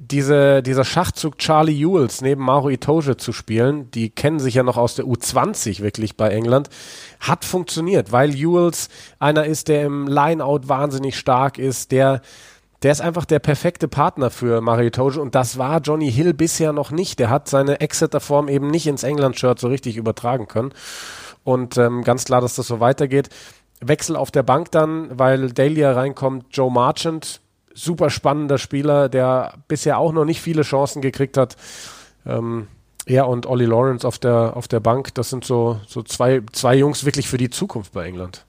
diese, 0.00 0.62
dieser 0.62 0.84
Schachzug 0.84 1.38
Charlie 1.38 1.80
Ewells 1.80 2.20
neben 2.20 2.42
Mauro 2.42 2.68
Itoje 2.68 3.16
zu 3.16 3.32
spielen, 3.32 3.90
die 3.90 4.10
kennen 4.10 4.38
sich 4.38 4.54
ja 4.54 4.62
noch 4.62 4.76
aus 4.76 4.94
der 4.94 5.06
U20 5.06 5.80
wirklich 5.80 6.16
bei 6.16 6.28
England, 6.28 6.68
hat 7.20 7.44
funktioniert, 7.44 8.12
weil 8.12 8.34
Ewells 8.34 8.88
einer 9.18 9.44
ist, 9.46 9.68
der 9.68 9.84
im 9.84 10.06
Lineout 10.06 10.68
wahnsinnig 10.68 11.18
stark 11.18 11.58
ist, 11.58 11.92
der 11.92 12.20
der 12.82 12.92
ist 12.92 13.00
einfach 13.00 13.24
der 13.24 13.38
perfekte 13.38 13.88
Partner 13.88 14.28
für 14.28 14.60
Mario 14.60 14.88
Itoje 14.88 15.18
und 15.18 15.34
das 15.34 15.56
war 15.56 15.80
Johnny 15.80 16.12
Hill 16.12 16.34
bisher 16.34 16.74
noch 16.74 16.90
nicht. 16.90 17.18
Der 17.18 17.30
hat 17.30 17.48
seine 17.48 17.80
Exeter-Form 17.80 18.46
eben 18.48 18.68
nicht 18.68 18.86
ins 18.86 19.04
England-Shirt 19.04 19.58
so 19.58 19.68
richtig 19.68 19.96
übertragen 19.96 20.48
können. 20.48 20.74
Und 21.44 21.78
ähm, 21.78 22.04
ganz 22.04 22.26
klar, 22.26 22.42
dass 22.42 22.56
das 22.56 22.66
so 22.66 22.80
weitergeht. 22.80 23.30
Wechsel 23.80 24.16
auf 24.16 24.30
der 24.30 24.42
Bank 24.42 24.70
dann, 24.70 25.18
weil 25.18 25.50
Dahlia 25.50 25.92
reinkommt, 25.92 26.46
Joe 26.50 26.70
Marchant, 26.70 27.40
super 27.74 28.08
spannender 28.08 28.58
Spieler, 28.58 29.08
der 29.08 29.54
bisher 29.68 29.98
auch 29.98 30.12
noch 30.12 30.24
nicht 30.24 30.40
viele 30.40 30.62
Chancen 30.62 31.02
gekriegt 31.02 31.36
hat. 31.36 31.56
Ähm, 32.24 32.68
er 33.06 33.28
und 33.28 33.46
Ollie 33.46 33.66
Lawrence 33.66 34.06
auf 34.06 34.18
der, 34.18 34.56
auf 34.56 34.68
der 34.68 34.80
Bank, 34.80 35.14
das 35.14 35.30
sind 35.30 35.44
so, 35.44 35.78
so 35.86 36.02
zwei, 36.02 36.40
zwei 36.52 36.76
Jungs 36.76 37.04
wirklich 37.04 37.28
für 37.28 37.36
die 37.36 37.50
Zukunft 37.50 37.92
bei 37.92 38.06
England. 38.06 38.46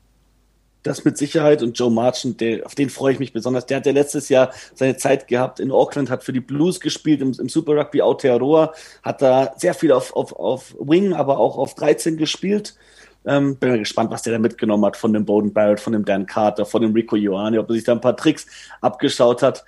Das 0.83 1.03
mit 1.03 1.17
Sicherheit 1.17 1.63
und 1.63 1.77
Joe 1.77 1.91
Marchant, 1.91 2.39
der, 2.39 2.63
auf 2.65 2.75
den 2.75 2.91
freue 2.91 3.13
ich 3.13 3.19
mich 3.19 3.33
besonders. 3.33 3.65
Der 3.65 3.77
hat 3.77 3.87
ja 3.87 3.91
letztes 3.91 4.29
Jahr 4.29 4.51
seine 4.75 4.95
Zeit 4.97 5.27
gehabt 5.27 5.59
in 5.59 5.71
Auckland, 5.71 6.11
hat 6.11 6.23
für 6.23 6.31
die 6.31 6.39
Blues 6.39 6.79
gespielt 6.79 7.21
im, 7.21 7.33
im 7.39 7.49
Super 7.49 7.75
Rugby 7.75 8.01
Aotearoa, 8.01 8.71
hat 9.01 9.21
da 9.21 9.53
sehr 9.57 9.73
viel 9.73 9.91
auf, 9.91 10.15
auf, 10.15 10.33
auf 10.33 10.75
Wing, 10.79 11.13
aber 11.13 11.39
auch 11.39 11.57
auf 11.57 11.73
13 11.73 12.17
gespielt. 12.17 12.75
Ähm, 13.27 13.57
bin 13.57 13.69
mal 13.69 13.79
gespannt, 13.79 14.11
was 14.11 14.21
der 14.21 14.33
da 14.33 14.39
mitgenommen 14.39 14.85
hat 14.85 14.97
von 14.97 15.11
dem 15.13 15.25
Bowden 15.25 15.51
Barrett, 15.51 15.79
von 15.79 15.93
dem 15.93 16.05
Dan 16.05 16.25
Carter, 16.25 16.65
von 16.65 16.81
dem 16.81 16.93
Rico 16.93 17.15
Ioane, 17.15 17.59
ob 17.59 17.69
er 17.69 17.75
sich 17.75 17.83
da 17.83 17.93
ein 17.93 18.01
paar 18.01 18.15
Tricks 18.15 18.45
abgeschaut 18.81 19.41
hat. 19.41 19.65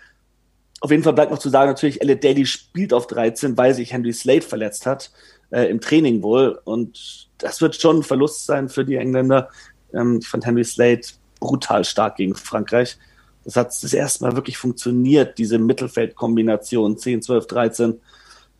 Auf 0.80 0.92
jeden 0.92 1.04
Fall 1.04 1.14
bleibt 1.14 1.32
noch 1.32 1.40
zu 1.40 1.50
sagen, 1.50 1.72
natürlich, 1.72 2.02
Elliot 2.02 2.24
Daly 2.24 2.46
spielt 2.46 2.94
auf 2.94 3.08
13, 3.08 3.58
weil 3.58 3.74
sich 3.74 3.94
Henry 3.94 4.14
Slade 4.14 4.42
verletzt 4.42 4.86
hat, 4.86 5.12
äh, 5.50 5.70
im 5.70 5.82
Training 5.82 6.22
wohl. 6.22 6.60
Und 6.66 7.30
das 7.40 7.62
wird 7.62 7.76
schon 7.76 8.00
ein 8.00 8.04
Verlust 8.04 8.46
sein 8.46 8.70
für 8.70 8.86
die 8.86 8.96
Engländer. 8.96 9.50
Ähm, 9.94 10.20
ich 10.22 10.28
fand 10.28 10.46
Henry 10.46 10.64
Slade 10.64 11.02
brutal 11.40 11.84
stark 11.84 12.18
gegen 12.18 12.36
Frankreich. 12.36 12.98
Das 13.44 13.56
hat 13.56 13.68
das 13.68 13.94
erste 13.94 14.24
Mal 14.24 14.36
wirklich 14.36 14.58
funktioniert, 14.58 15.38
diese 15.38 15.58
Mittelfeldkombination 15.58 16.98
10, 16.98 17.22
12, 17.24 17.48
13. 17.48 18.02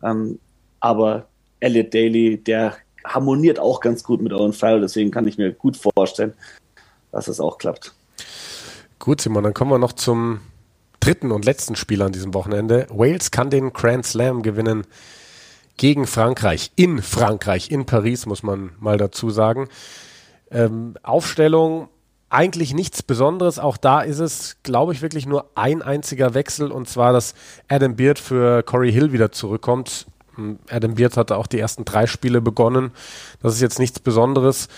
Ähm, 0.02 0.40
aber 0.80 1.28
Elliot 1.60 1.92
Daly, 1.94 2.38
der 2.38 2.76
harmoniert 3.08 3.58
auch 3.58 3.80
ganz 3.80 4.04
gut 4.04 4.20
mit 4.22 4.32
Owen 4.32 4.52
Farrell, 4.52 4.80
deswegen 4.80 5.10
kann 5.10 5.26
ich 5.26 5.38
mir 5.38 5.52
gut 5.52 5.76
vorstellen, 5.76 6.34
dass 7.10 7.28
es 7.28 7.40
auch 7.40 7.58
klappt. 7.58 7.94
Gut, 8.98 9.20
Simon, 9.20 9.44
dann 9.44 9.54
kommen 9.54 9.70
wir 9.70 9.78
noch 9.78 9.92
zum 9.92 10.40
dritten 11.00 11.30
und 11.30 11.44
letzten 11.44 11.76
Spiel 11.76 12.02
an 12.02 12.12
diesem 12.12 12.34
Wochenende. 12.34 12.86
Wales 12.90 13.30
kann 13.30 13.50
den 13.50 13.72
Grand 13.72 14.04
Slam 14.04 14.42
gewinnen 14.42 14.84
gegen 15.76 16.06
Frankreich, 16.06 16.72
in 16.76 17.00
Frankreich, 17.02 17.70
in 17.70 17.86
Paris, 17.86 18.26
muss 18.26 18.42
man 18.42 18.70
mal 18.80 18.98
dazu 18.98 19.30
sagen. 19.30 19.68
Ähm, 20.50 20.94
Aufstellung 21.02 21.88
eigentlich 22.30 22.74
nichts 22.74 23.02
Besonderes. 23.02 23.58
Auch 23.58 23.76
da 23.76 24.00
ist 24.00 24.18
es, 24.18 24.56
glaube 24.62 24.92
ich, 24.92 25.02
wirklich 25.02 25.26
nur 25.26 25.50
ein 25.54 25.82
einziger 25.82 26.34
Wechsel 26.34 26.70
und 26.72 26.88
zwar, 26.88 27.12
dass 27.12 27.34
Adam 27.68 27.96
Beard 27.96 28.18
für 28.18 28.62
Corey 28.62 28.92
Hill 28.92 29.12
wieder 29.12 29.32
zurückkommt. 29.32 30.06
Adam 30.70 30.94
Beard 30.94 31.16
hatte 31.16 31.36
auch 31.36 31.46
die 31.46 31.58
ersten 31.58 31.84
drei 31.84 32.06
Spiele 32.06 32.40
begonnen. 32.40 32.92
Das 33.42 33.54
ist 33.54 33.60
jetzt 33.60 33.78
nichts 33.78 34.00
Besonderes. 34.00 34.68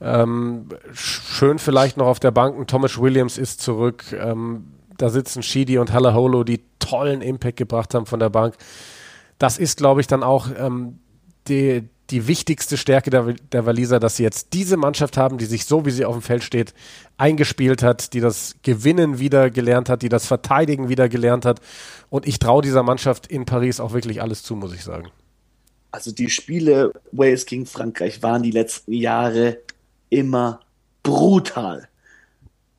Ähm, 0.00 0.66
schön 0.92 1.58
vielleicht 1.58 1.96
noch 1.96 2.06
auf 2.06 2.18
der 2.18 2.32
Bank, 2.32 2.66
Thomas 2.66 2.98
Williams 2.98 3.38
ist 3.38 3.60
zurück. 3.60 4.04
Ähm, 4.12 4.64
da 4.98 5.10
sitzen 5.10 5.42
Sheedy 5.42 5.78
und 5.78 5.92
Holo, 5.94 6.44
die 6.44 6.62
tollen 6.78 7.22
Impact 7.22 7.56
gebracht 7.56 7.94
haben 7.94 8.06
von 8.06 8.20
der 8.20 8.30
Bank. 8.30 8.56
Das 9.38 9.58
ist, 9.58 9.78
glaube 9.78 10.00
ich, 10.00 10.06
dann 10.06 10.22
auch 10.22 10.48
ähm, 10.56 10.98
die, 11.48 11.88
die 12.10 12.26
wichtigste 12.26 12.76
Stärke 12.76 13.10
der, 13.10 13.34
der 13.52 13.66
Waliser, 13.66 14.00
dass 14.00 14.16
sie 14.16 14.22
jetzt 14.22 14.52
diese 14.52 14.76
Mannschaft 14.76 15.16
haben, 15.16 15.38
die 15.38 15.44
sich 15.44 15.64
so, 15.64 15.86
wie 15.86 15.90
sie 15.90 16.04
auf 16.04 16.14
dem 16.14 16.22
Feld 16.22 16.42
steht, 16.42 16.74
eingespielt 17.16 17.82
hat, 17.82 18.12
die 18.12 18.20
das 18.20 18.56
Gewinnen 18.62 19.18
wieder 19.18 19.50
gelernt 19.50 19.88
hat, 19.88 20.02
die 20.02 20.08
das 20.08 20.26
Verteidigen 20.26 20.88
wieder 20.88 21.08
gelernt 21.08 21.44
hat. 21.44 21.60
Und 22.10 22.26
ich 22.26 22.38
traue 22.38 22.62
dieser 22.62 22.82
Mannschaft 22.82 23.26
in 23.28 23.46
Paris 23.46 23.80
auch 23.80 23.92
wirklich 23.92 24.20
alles 24.20 24.42
zu, 24.42 24.56
muss 24.56 24.74
ich 24.74 24.84
sagen. 24.84 25.10
Also 25.90 26.10
die 26.10 26.30
Spiele 26.30 26.92
Wales 27.12 27.46
gegen 27.46 27.66
Frankreich 27.66 28.22
waren 28.22 28.42
die 28.42 28.50
letzten 28.50 28.92
Jahre 28.92 29.58
immer 30.10 30.60
brutal. 31.02 31.88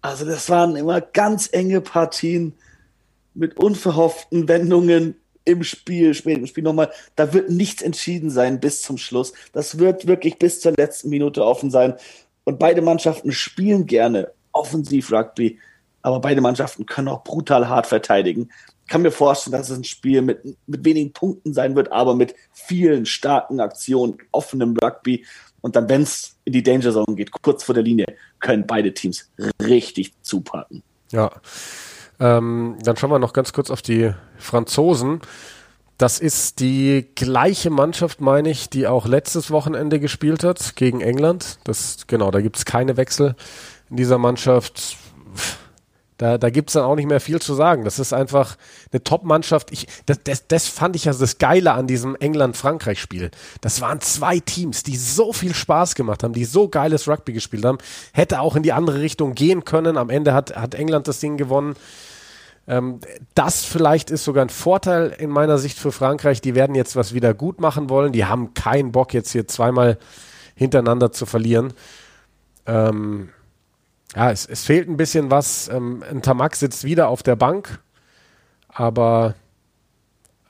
Also 0.02 0.26
das 0.26 0.50
waren 0.50 0.76
immer 0.76 1.00
ganz 1.00 1.50
enge 1.52 1.80
Partien 1.82 2.54
mit 3.34 3.58
unverhofften 3.58 4.48
Wendungen 4.48 5.16
im 5.46 5.64
Spiel, 5.64 6.14
später 6.14 6.40
im 6.40 6.48
Spiel 6.48 6.64
nochmal. 6.64 6.92
Da 7.16 7.34
wird 7.34 7.50
nichts 7.50 7.82
entschieden 7.82 8.30
sein 8.30 8.60
bis 8.60 8.82
zum 8.82 8.98
Schluss. 8.98 9.34
Das 9.52 9.80
wird 9.80 10.08
wirklich 10.08 10.40
bis 10.40 10.60
zur 10.60 10.74
letzten 10.78 11.10
Minute 11.10 11.46
offen 11.46 11.72
sein. 11.72 11.96
Und 12.44 12.60
beide 12.60 12.82
Mannschaften 12.82 13.32
spielen 13.32 13.86
gerne 13.86 14.32
Offensiv-Rugby, 14.52 15.60
aber 16.02 16.20
beide 16.20 16.42
Mannschaften 16.42 16.86
können 16.86 17.08
auch 17.08 17.24
brutal 17.24 17.68
hart 17.68 17.88
verteidigen. 17.88 18.50
Ich 18.84 18.90
kann 18.90 19.02
mir 19.02 19.12
vorstellen, 19.12 19.54
dass 19.54 19.70
es 19.70 19.78
ein 19.78 19.86
Spiel 19.86 20.22
mit, 20.22 20.44
mit 20.68 20.84
wenigen 20.84 21.14
Punkten 21.14 21.54
sein 21.54 21.76
wird, 21.76 21.92
aber 21.92 22.16
mit 22.16 22.36
vielen 22.52 23.06
starken 23.06 23.60
Aktionen, 23.60 24.18
offenem 24.32 24.76
Rugby. 24.78 25.26
Und 25.62 25.78
dann, 25.78 25.88
wenn 25.88 26.02
es 26.02 26.36
in 26.44 26.54
die 26.54 26.64
Danger 26.64 26.92
Zone 26.92 27.16
geht, 27.16 27.32
kurz 27.32 27.64
vor 27.64 27.74
der 27.74 27.84
Linie, 27.84 28.06
können 28.40 28.68
beide 28.68 28.94
Teams 28.94 29.32
richtig 29.62 30.14
zupacken. 30.22 30.84
Ja. 31.12 31.32
Ähm, 32.20 32.78
dann 32.84 32.98
schauen 32.98 33.10
wir 33.12 33.20
noch 33.20 33.34
ganz 33.34 33.54
kurz 33.54 33.70
auf 33.72 33.82
die 33.82 34.12
Franzosen. 34.38 35.22
Das 35.98 36.20
ist 36.20 36.60
die 36.60 37.08
gleiche 37.16 37.70
Mannschaft, 37.70 38.20
meine 38.20 38.50
ich, 38.50 38.70
die 38.70 38.88
auch 38.88 39.06
letztes 39.06 39.52
Wochenende 39.52 40.00
gespielt 40.00 40.44
hat 40.44 40.76
gegen 40.76 41.02
England. 41.02 41.60
Das, 41.64 42.08
genau, 42.08 42.32
da 42.32 42.42
gibt 42.42 42.58
es 42.58 42.66
keine 42.66 42.98
Wechsel 42.98 43.36
in 43.90 43.98
dieser 43.98 44.18
Mannschaft. 44.18 44.98
Da, 46.24 46.38
da 46.38 46.50
gibt 46.50 46.70
es 46.70 46.74
dann 46.76 46.84
auch 46.84 46.96
nicht 46.96 47.10
mehr 47.10 47.20
viel 47.20 47.42
zu 47.42 47.54
sagen. 47.54 47.84
Das 47.84 48.00
ist 48.00 48.14
einfach 48.14 48.56
eine 48.94 49.04
Top-Mannschaft. 49.04 49.74
Das, 50.06 50.24
das, 50.24 50.48
das 50.48 50.68
fand 50.70 50.96
ich 50.96 51.04
ja 51.04 51.12
das 51.12 51.38
Geile 51.38 51.74
an 51.74 51.86
diesem 51.86 52.16
England-Frankreich-Spiel. 52.16 53.30
Das 53.60 53.82
waren 53.82 54.00
zwei 54.00 54.40
Teams, 54.40 54.84
die 54.84 54.96
so 54.96 55.34
viel 55.34 55.54
Spaß 55.54 55.96
gemacht 55.96 56.24
haben, 56.24 56.32
die 56.32 56.46
so 56.46 56.70
geiles 56.70 57.10
Rugby 57.10 57.34
gespielt 57.34 57.66
haben. 57.66 57.78
Hätte 58.14 58.40
auch 58.40 58.56
in 58.56 58.64
die 58.64 58.72
andere 58.72 59.02
Richtung 59.02 59.36
gehen 59.36 59.66
können. 59.66 59.98
Am 59.98 60.10
Ende 60.10 60.34
hat, 60.34 60.56
hat 60.56 60.76
England 60.76 61.10
das 61.10 61.20
Ding 61.20 61.36
gewonnen. 61.36 61.76
Ähm, 62.70 63.02
das 63.36 63.66
vielleicht 63.66 64.10
ist 64.10 64.24
sogar 64.24 64.46
ein 64.46 64.50
Vorteil 64.50 65.14
in 65.18 65.30
meiner 65.30 65.58
Sicht 65.58 65.78
für 65.78 65.92
Frankreich. 65.92 66.40
Die 66.40 66.56
werden 66.56 66.74
jetzt 66.74 66.96
was 66.96 67.14
wieder 67.14 67.34
gut 67.34 67.60
machen 67.60 67.90
wollen. 67.90 68.14
Die 68.14 68.24
haben 68.24 68.54
keinen 68.54 68.94
Bock, 68.94 69.14
jetzt 69.14 69.34
hier 69.34 69.46
zweimal 69.50 69.98
hintereinander 70.56 71.12
zu 71.12 71.26
verlieren. 71.26 71.74
Ähm, 72.66 73.28
ja, 74.16 74.32
es, 74.32 74.46
es, 74.46 74.64
fehlt 74.64 74.88
ein 74.88 74.98
bisschen 74.98 75.32
was. 75.32 75.68
Ähm, 75.70 76.04
ein 76.10 76.22
Tamak 76.22 76.56
sitzt 76.56 76.84
wieder 76.84 77.08
auf 77.08 77.24
der 77.24 77.36
Bank, 77.36 77.80
aber 78.68 79.36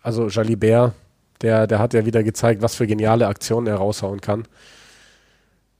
also 0.01 0.27
Jalibert, 0.27 0.93
der, 1.41 1.67
der 1.67 1.79
hat 1.79 1.93
ja 1.93 2.05
wieder 2.05 2.23
gezeigt, 2.23 2.61
was 2.61 2.75
für 2.75 2.87
geniale 2.87 3.27
Aktionen 3.27 3.67
er 3.67 3.75
raushauen 3.75 4.21
kann. 4.21 4.47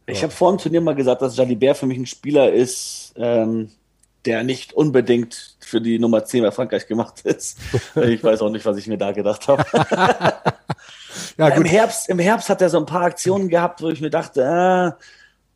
Ich 0.06 0.18
ja. 0.18 0.24
habe 0.24 0.34
vor 0.34 0.52
dem 0.52 0.60
Turnier 0.60 0.82
mal 0.82 0.96
gesagt, 0.96 1.22
dass 1.22 1.38
Jalibert 1.38 1.78
für 1.78 1.86
mich 1.86 1.98
ein 1.98 2.06
Spieler 2.06 2.52
ist, 2.52 3.14
ähm, 3.16 3.70
der 4.26 4.44
nicht 4.44 4.74
unbedingt 4.74 5.58
für 5.60 5.82
die 5.82 6.00
Nummer 6.00 6.24
10 6.24 6.44
bei 6.44 6.52
Frankreich 6.52 6.88
gemacht 6.88 7.22
ist. 7.22 7.58
Ich 7.96 8.24
weiß 8.24 8.42
auch 8.42 8.50
nicht, 8.50 8.66
was 8.66 8.78
ich 8.78 8.88
mir 8.88 8.98
da 8.98 9.12
gedacht 9.12 9.48
habe. 9.48 9.64
ja, 11.38 11.48
Im, 11.50 11.66
Herbst, 11.66 12.10
Im 12.10 12.20
Herbst 12.20 12.50
hat 12.50 12.62
er 12.62 12.70
so 12.70 12.78
ein 12.78 12.86
paar 12.86 13.04
Aktionen 13.04 13.50
gehabt, 13.50 13.82
wo 13.82 13.90
ich 13.90 14.02
mir 14.02 14.10
dachte, 14.10 14.42
äh, 14.42 15.04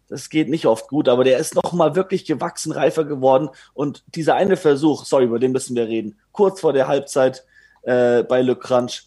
das 0.09 0.29
geht 0.29 0.49
nicht 0.49 0.65
oft 0.65 0.87
gut, 0.87 1.09
aber 1.09 1.23
der 1.23 1.37
ist 1.37 1.55
nochmal 1.55 1.95
wirklich 1.95 2.25
gewachsen, 2.25 2.71
reifer 2.71 3.03
geworden. 3.03 3.49
Und 3.73 4.03
dieser 4.15 4.35
eine 4.35 4.57
Versuch, 4.57 5.05
sorry, 5.05 5.25
über 5.25 5.39
den 5.39 5.51
müssen 5.51 5.75
wir 5.75 5.87
reden, 5.87 6.17
kurz 6.31 6.61
vor 6.61 6.73
der 6.73 6.87
Halbzeit 6.87 7.45
äh, 7.83 8.23
bei 8.23 8.41
Le 8.41 8.55
Crunch, 8.55 9.03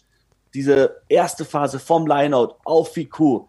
diese 0.53 1.01
erste 1.09 1.45
Phase 1.45 1.79
vom 1.79 2.05
Lineout 2.05 2.55
auf 2.65 2.93
Fiku, 2.93 3.47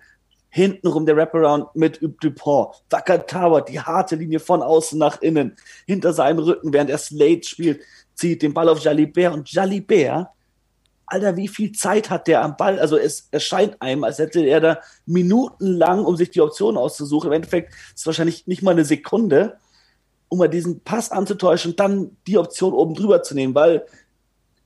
hintenrum 0.48 1.06
der 1.06 1.16
Wraparound 1.16 1.74
mit 1.74 1.98
Dupont, 2.22 2.74
Wakatawa, 2.90 3.62
die 3.62 3.80
harte 3.80 4.16
Linie 4.16 4.38
von 4.38 4.62
außen 4.62 4.98
nach 4.98 5.20
innen, 5.22 5.56
hinter 5.86 6.12
seinem 6.12 6.40
Rücken, 6.40 6.72
während 6.72 6.90
er 6.90 6.98
Slate 6.98 7.44
spielt, 7.44 7.80
zieht 8.14 8.42
den 8.42 8.54
Ball 8.54 8.68
auf 8.68 8.80
Jalibert 8.80 9.32
und 9.32 9.50
Jalibert, 9.50 10.28
Alter, 11.12 11.36
wie 11.36 11.48
viel 11.48 11.72
Zeit 11.72 12.08
hat 12.08 12.26
der 12.26 12.42
am 12.42 12.56
Ball? 12.56 12.78
Also 12.78 12.96
es 12.96 13.28
erscheint 13.30 13.80
einem, 13.80 14.02
als 14.02 14.18
hätte 14.18 14.40
er 14.40 14.60
da 14.60 14.80
minutenlang, 15.04 16.04
um 16.04 16.16
sich 16.16 16.30
die 16.30 16.40
Option 16.40 16.76
auszusuchen. 16.76 17.28
Im 17.28 17.34
Endeffekt 17.34 17.74
ist 17.74 18.00
es 18.00 18.06
wahrscheinlich 18.06 18.46
nicht 18.46 18.62
mal 18.62 18.70
eine 18.70 18.84
Sekunde, 18.84 19.58
um 20.28 20.38
mal 20.38 20.48
diesen 20.48 20.80
Pass 20.80 21.10
anzutäuschen 21.10 21.72
und 21.72 21.80
dann 21.80 22.16
die 22.26 22.38
Option 22.38 22.72
oben 22.72 22.94
drüber 22.94 23.22
zu 23.22 23.34
nehmen, 23.34 23.54
weil 23.54 23.84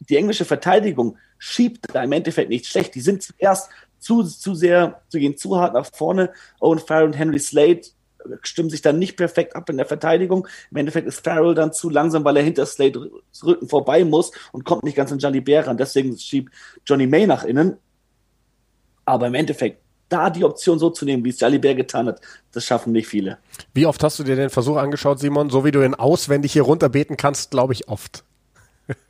die 0.09 0.16
englische 0.16 0.44
Verteidigung 0.44 1.16
schiebt 1.38 1.87
da 1.92 2.04
im 2.04 2.12
Endeffekt 2.12 2.50
nicht 2.50 2.66
schlecht. 2.66 2.94
Die 2.94 3.00
sind 3.00 3.24
zuerst 3.24 3.68
zu, 3.98 4.22
zu 4.22 4.54
sehr, 4.54 5.02
zu 5.09 5.18
gehen 5.18 5.37
zu 5.37 5.59
hart 5.59 5.74
nach 5.74 5.87
vorne. 5.92 6.30
Owen 6.61 6.78
Farrell 6.78 7.06
und 7.06 7.18
Henry 7.18 7.40
Slade 7.40 7.82
stimmen 8.42 8.70
sich 8.70 8.82
dann 8.82 8.98
nicht 8.98 9.16
perfekt 9.16 9.56
ab 9.56 9.68
in 9.70 9.76
der 9.76 9.86
Verteidigung. 9.86 10.46
Im 10.70 10.76
Endeffekt 10.76 11.06
ist 11.06 11.24
Farrell 11.24 11.54
dann 11.54 11.72
zu 11.72 11.90
langsam, 11.90 12.24
weil 12.24 12.36
er 12.36 12.42
hinter 12.42 12.66
Slade 12.66 13.10
Rücken 13.42 13.68
vorbei 13.68 14.04
muss 14.04 14.32
und 14.52 14.64
kommt 14.64 14.84
nicht 14.84 14.96
ganz 14.96 15.12
an 15.12 15.18
Johnny 15.18 15.40
Bear 15.40 15.66
ran. 15.66 15.76
Deswegen 15.76 16.16
schiebt 16.18 16.52
Johnny 16.86 17.06
May 17.06 17.26
nach 17.26 17.44
innen. 17.44 17.76
Aber 19.04 19.28
im 19.28 19.34
Endeffekt, 19.34 19.80
da 20.08 20.30
die 20.30 20.44
Option 20.44 20.78
so 20.78 20.90
zu 20.90 21.04
nehmen, 21.04 21.24
wie 21.24 21.30
es 21.30 21.40
Jali 21.40 21.58
Bär 21.58 21.74
getan 21.74 22.06
hat, 22.06 22.20
das 22.52 22.64
schaffen 22.64 22.92
nicht 22.92 23.08
viele. 23.08 23.38
Wie 23.74 23.86
oft 23.86 24.02
hast 24.02 24.18
du 24.18 24.24
dir 24.24 24.36
den 24.36 24.50
Versuch 24.50 24.76
angeschaut, 24.76 25.18
Simon? 25.18 25.50
So 25.50 25.64
wie 25.64 25.70
du 25.70 25.84
ihn 25.84 25.94
auswendig 25.94 26.52
hier 26.52 26.62
runterbeten 26.62 27.16
kannst, 27.16 27.50
glaube 27.50 27.72
ich 27.72 27.88
oft. 27.88 28.24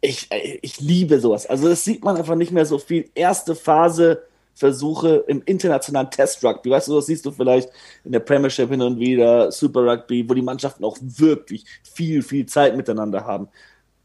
ich, 0.00 0.30
äh, 0.30 0.58
ich 0.62 0.80
liebe 0.80 1.20
sowas. 1.20 1.46
Also 1.46 1.68
das 1.68 1.84
sieht 1.84 2.04
man 2.04 2.16
einfach 2.16 2.34
nicht 2.34 2.52
mehr 2.52 2.66
so 2.66 2.78
viel. 2.78 3.08
Erste 3.14 3.54
Phase 3.54 4.22
Versuche 4.54 5.24
im 5.26 5.42
internationalen 5.44 6.10
Test 6.10 6.44
Rugby. 6.44 6.70
Weißt 6.70 6.88
du, 6.88 6.96
das 6.96 7.06
siehst 7.06 7.24
du 7.24 7.30
vielleicht 7.30 7.70
in 8.04 8.12
der 8.12 8.20
Premiership 8.20 8.70
hin 8.70 8.82
und 8.82 8.98
wieder, 8.98 9.50
Super 9.50 9.84
Rugby, 9.84 10.28
wo 10.28 10.34
die 10.34 10.42
Mannschaften 10.42 10.84
auch 10.84 10.96
wirklich 11.00 11.64
viel, 11.82 12.22
viel 12.22 12.46
Zeit 12.46 12.76
miteinander 12.76 13.24
haben. 13.24 13.48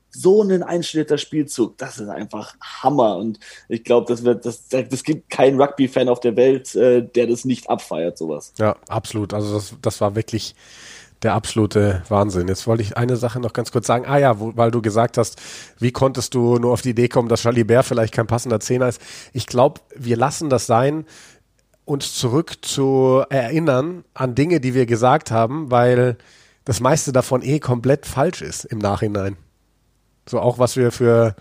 So 0.10 0.42
ein 0.42 0.64
einschnitter 0.64 1.18
Spielzug, 1.18 1.78
das 1.78 2.00
ist 2.00 2.08
einfach 2.08 2.56
Hammer. 2.62 3.18
Und 3.18 3.40
ich 3.68 3.84
glaube, 3.84 4.08
das 4.08 4.24
wird, 4.24 4.46
das, 4.46 4.68
das 4.70 5.04
gibt 5.04 5.30
keinen 5.30 5.62
Rugby-Fan 5.62 6.10
auf 6.10 6.22
der 6.22 6.36
Welt, 6.36 6.74
äh, 6.76 7.04
der 7.04 7.28
das 7.28 7.46
nicht 7.46 7.70
abfeiert, 7.70 8.18
sowas. 8.18 8.54
Ja, 8.58 8.78
absolut. 8.88 9.34
Also 9.34 9.54
das, 9.54 9.76
das 9.82 10.02
war 10.02 10.16
wirklich 10.16 10.56
der 11.24 11.34
absolute 11.34 12.04
Wahnsinn. 12.10 12.48
Jetzt 12.48 12.68
wollte 12.68 12.84
ich 12.84 12.98
eine 12.98 13.18
Sache 13.18 13.40
noch 13.40 13.54
ganz 13.54 13.72
kurz 13.72 13.88
sagen. 13.88 14.06
Ah 14.08 14.18
ja, 14.18 14.40
wo, 14.40 14.56
weil 14.56 14.72
du 14.72 14.82
gesagt 14.82 15.18
hast, 15.18 15.42
wie 15.80 15.92
konntest 15.92 16.34
du 16.34 16.58
nur 16.58 16.72
auf 16.72 16.82
die 16.82 16.92
Idee 16.92 17.08
kommen, 17.08 17.28
dass 17.28 17.44
Jalibert 17.44 17.86
vielleicht 17.86 18.14
kein 18.14 18.28
passender 18.28 18.60
Zehner 18.60 18.88
ist. 18.88 19.02
Ich 19.34 19.48
glaube, 19.48 19.82
wir 19.96 20.18
lassen 20.18 20.50
das 20.50 20.68
sein, 20.68 21.06
uns 21.86 22.14
zurück 22.16 22.58
zu 22.62 23.24
erinnern 23.30 24.04
an 24.14 24.36
Dinge, 24.36 24.60
die 24.60 24.74
wir 24.74 24.86
gesagt 24.86 25.32
haben, 25.32 25.72
weil 25.72 26.18
das 26.66 26.82
meiste 26.82 27.12
davon 27.14 27.42
eh 27.42 27.60
komplett 27.60 28.06
falsch 28.06 28.42
ist 28.42 28.66
im 28.66 28.78
Nachhinein. 28.78 29.38
So 30.30 30.40
auch 30.40 30.60
was 30.60 30.76
wir 30.76 30.92
für 30.92 31.36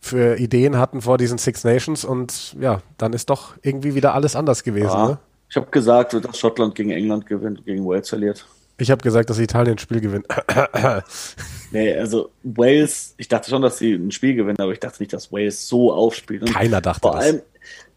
für 0.00 0.38
Ideen 0.38 0.78
hatten 0.78 1.02
vor 1.02 1.18
diesen 1.18 1.36
Six 1.36 1.64
Nations 1.64 2.04
und 2.04 2.54
ja, 2.60 2.80
dann 2.96 3.12
ist 3.12 3.28
doch 3.28 3.54
irgendwie 3.62 3.94
wieder 3.94 4.14
alles 4.14 4.36
anders 4.36 4.62
gewesen. 4.62 4.86
Ja, 4.86 5.08
ne? 5.08 5.18
Ich 5.48 5.56
habe 5.56 5.66
gesagt, 5.70 6.12
dass 6.12 6.38
Schottland 6.38 6.74
gegen 6.74 6.90
England 6.90 7.26
gewinnt, 7.26 7.64
gegen 7.64 7.84
Wales 7.86 8.08
verliert. 8.08 8.46
Ich 8.78 8.90
habe 8.90 9.02
gesagt, 9.02 9.30
dass 9.30 9.38
Italien 9.38 9.76
ein 9.76 9.78
Spiel 9.78 10.00
gewinnt. 10.00 10.26
nee, 11.70 11.94
also 11.94 12.30
Wales, 12.42 13.14
ich 13.16 13.28
dachte 13.28 13.48
schon, 13.48 13.62
dass 13.62 13.78
sie 13.78 13.94
ein 13.94 14.10
Spiel 14.10 14.34
gewinnen, 14.34 14.58
aber 14.60 14.72
ich 14.72 14.80
dachte 14.80 15.02
nicht, 15.02 15.12
dass 15.12 15.32
Wales 15.32 15.66
so 15.66 15.92
aufspielt. 15.92 16.42
Und 16.42 16.52
Keiner 16.52 16.82
dachte 16.82 17.00
vor 17.00 17.12
das. 17.12 17.24
Allem, 17.24 17.42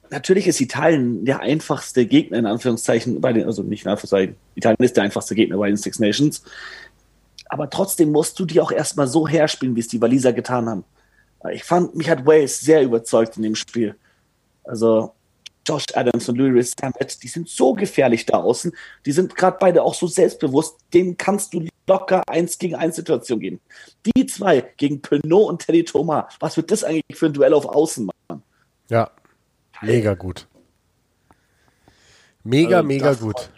natürlich 0.09 0.47
ist 0.47 0.61
Italien 0.61 1.25
der 1.25 1.41
einfachste 1.41 2.05
Gegner, 2.05 2.37
in 2.37 2.45
Anführungszeichen, 2.45 3.19
bei 3.19 3.33
den, 3.33 3.45
also 3.45 3.61
nicht 3.61 3.83
in 3.83 3.91
Anführungszeichen, 3.91 4.35
Italien 4.55 4.77
ist 4.79 4.95
der 4.95 5.03
einfachste 5.03 5.35
Gegner 5.35 5.57
bei 5.57 5.67
den 5.67 5.77
Six 5.77 5.99
Nations. 5.99 6.43
Aber 7.49 7.69
trotzdem 7.69 8.11
musst 8.11 8.39
du 8.39 8.45
die 8.45 8.61
auch 8.61 8.71
erstmal 8.71 9.07
so 9.07 9.27
herspielen, 9.27 9.75
wie 9.75 9.81
es 9.81 9.87
die 9.87 10.01
Waliser 10.01 10.31
getan 10.31 10.69
haben. 10.69 10.83
Ich 11.51 11.63
fand, 11.63 11.95
mich 11.95 12.09
hat 12.09 12.25
Wales 12.25 12.59
sehr 12.61 12.83
überzeugt 12.83 13.37
in 13.37 13.43
dem 13.43 13.55
Spiel. 13.55 13.95
Also, 14.63 15.13
Josh 15.67 15.85
Adams 15.93 16.27
und 16.29 16.37
Louis 16.37 16.73
Samet, 16.79 17.21
die 17.21 17.27
sind 17.27 17.47
so 17.47 17.73
gefährlich 17.73 18.25
da 18.25 18.37
außen. 18.37 18.71
Die 19.05 19.11
sind 19.11 19.35
gerade 19.35 19.57
beide 19.59 19.83
auch 19.83 19.93
so 19.93 20.07
selbstbewusst. 20.07 20.77
Denen 20.93 21.17
kannst 21.17 21.53
du 21.53 21.67
locker 21.87 22.23
eins 22.27 22.57
gegen 22.57 22.75
eins 22.75 22.95
Situation 22.95 23.39
geben. 23.39 23.59
Die 24.05 24.25
zwei 24.25 24.61
gegen 24.77 25.01
Penot 25.01 25.49
und 25.49 25.65
Teddy 25.65 25.83
Thomas. 25.83 26.33
Was 26.39 26.57
wird 26.57 26.71
das 26.71 26.83
eigentlich 26.83 27.17
für 27.17 27.27
ein 27.27 27.33
Duell 27.33 27.53
auf 27.53 27.65
Außen 27.65 28.05
machen? 28.05 28.43
Ja, 28.89 29.11
mega 29.81 30.13
gut. 30.13 30.47
Mega, 32.43 32.77
also, 32.77 32.87
mega 32.87 33.13
gut. 33.13 33.49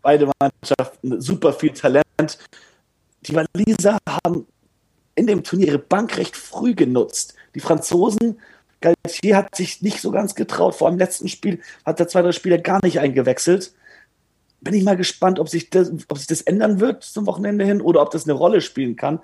Beide 0.00 0.30
Mannschaften 0.40 1.20
super 1.20 1.52
viel 1.52 1.72
Talent. 1.72 2.38
Die 3.22 3.34
Waliser 3.34 3.98
haben 4.24 4.46
in 5.14 5.26
dem 5.26 5.44
Turnier 5.44 5.68
ihre 5.68 5.78
Bank 5.78 6.16
recht 6.16 6.36
früh 6.36 6.74
genutzt. 6.74 7.34
Die 7.54 7.60
Franzosen, 7.60 8.40
Galtier 8.82 9.36
hat 9.36 9.54
sich 9.54 9.80
nicht 9.82 10.00
so 10.00 10.10
ganz 10.10 10.34
getraut. 10.34 10.74
Vor 10.74 10.90
dem 10.90 10.98
letzten 10.98 11.28
Spiel 11.28 11.60
hat 11.86 11.98
der 11.98 12.08
zwei, 12.08 12.22
drei 12.22 12.32
Spieler 12.32 12.58
gar 12.58 12.80
nicht 12.82 13.00
eingewechselt. 13.00 13.72
Bin 14.60 14.74
ich 14.74 14.84
mal 14.84 14.96
gespannt, 14.96 15.40
ob 15.40 15.48
sich 15.48 15.70
das, 15.70 15.90
ob 16.08 16.18
sich 16.18 16.26
das 16.26 16.42
ändern 16.42 16.80
wird 16.80 17.02
zum 17.02 17.26
Wochenende 17.26 17.64
hin 17.64 17.80
oder 17.80 18.02
ob 18.02 18.10
das 18.10 18.24
eine 18.24 18.34
Rolle 18.34 18.60
spielen 18.60 18.96
kann, 18.96 19.20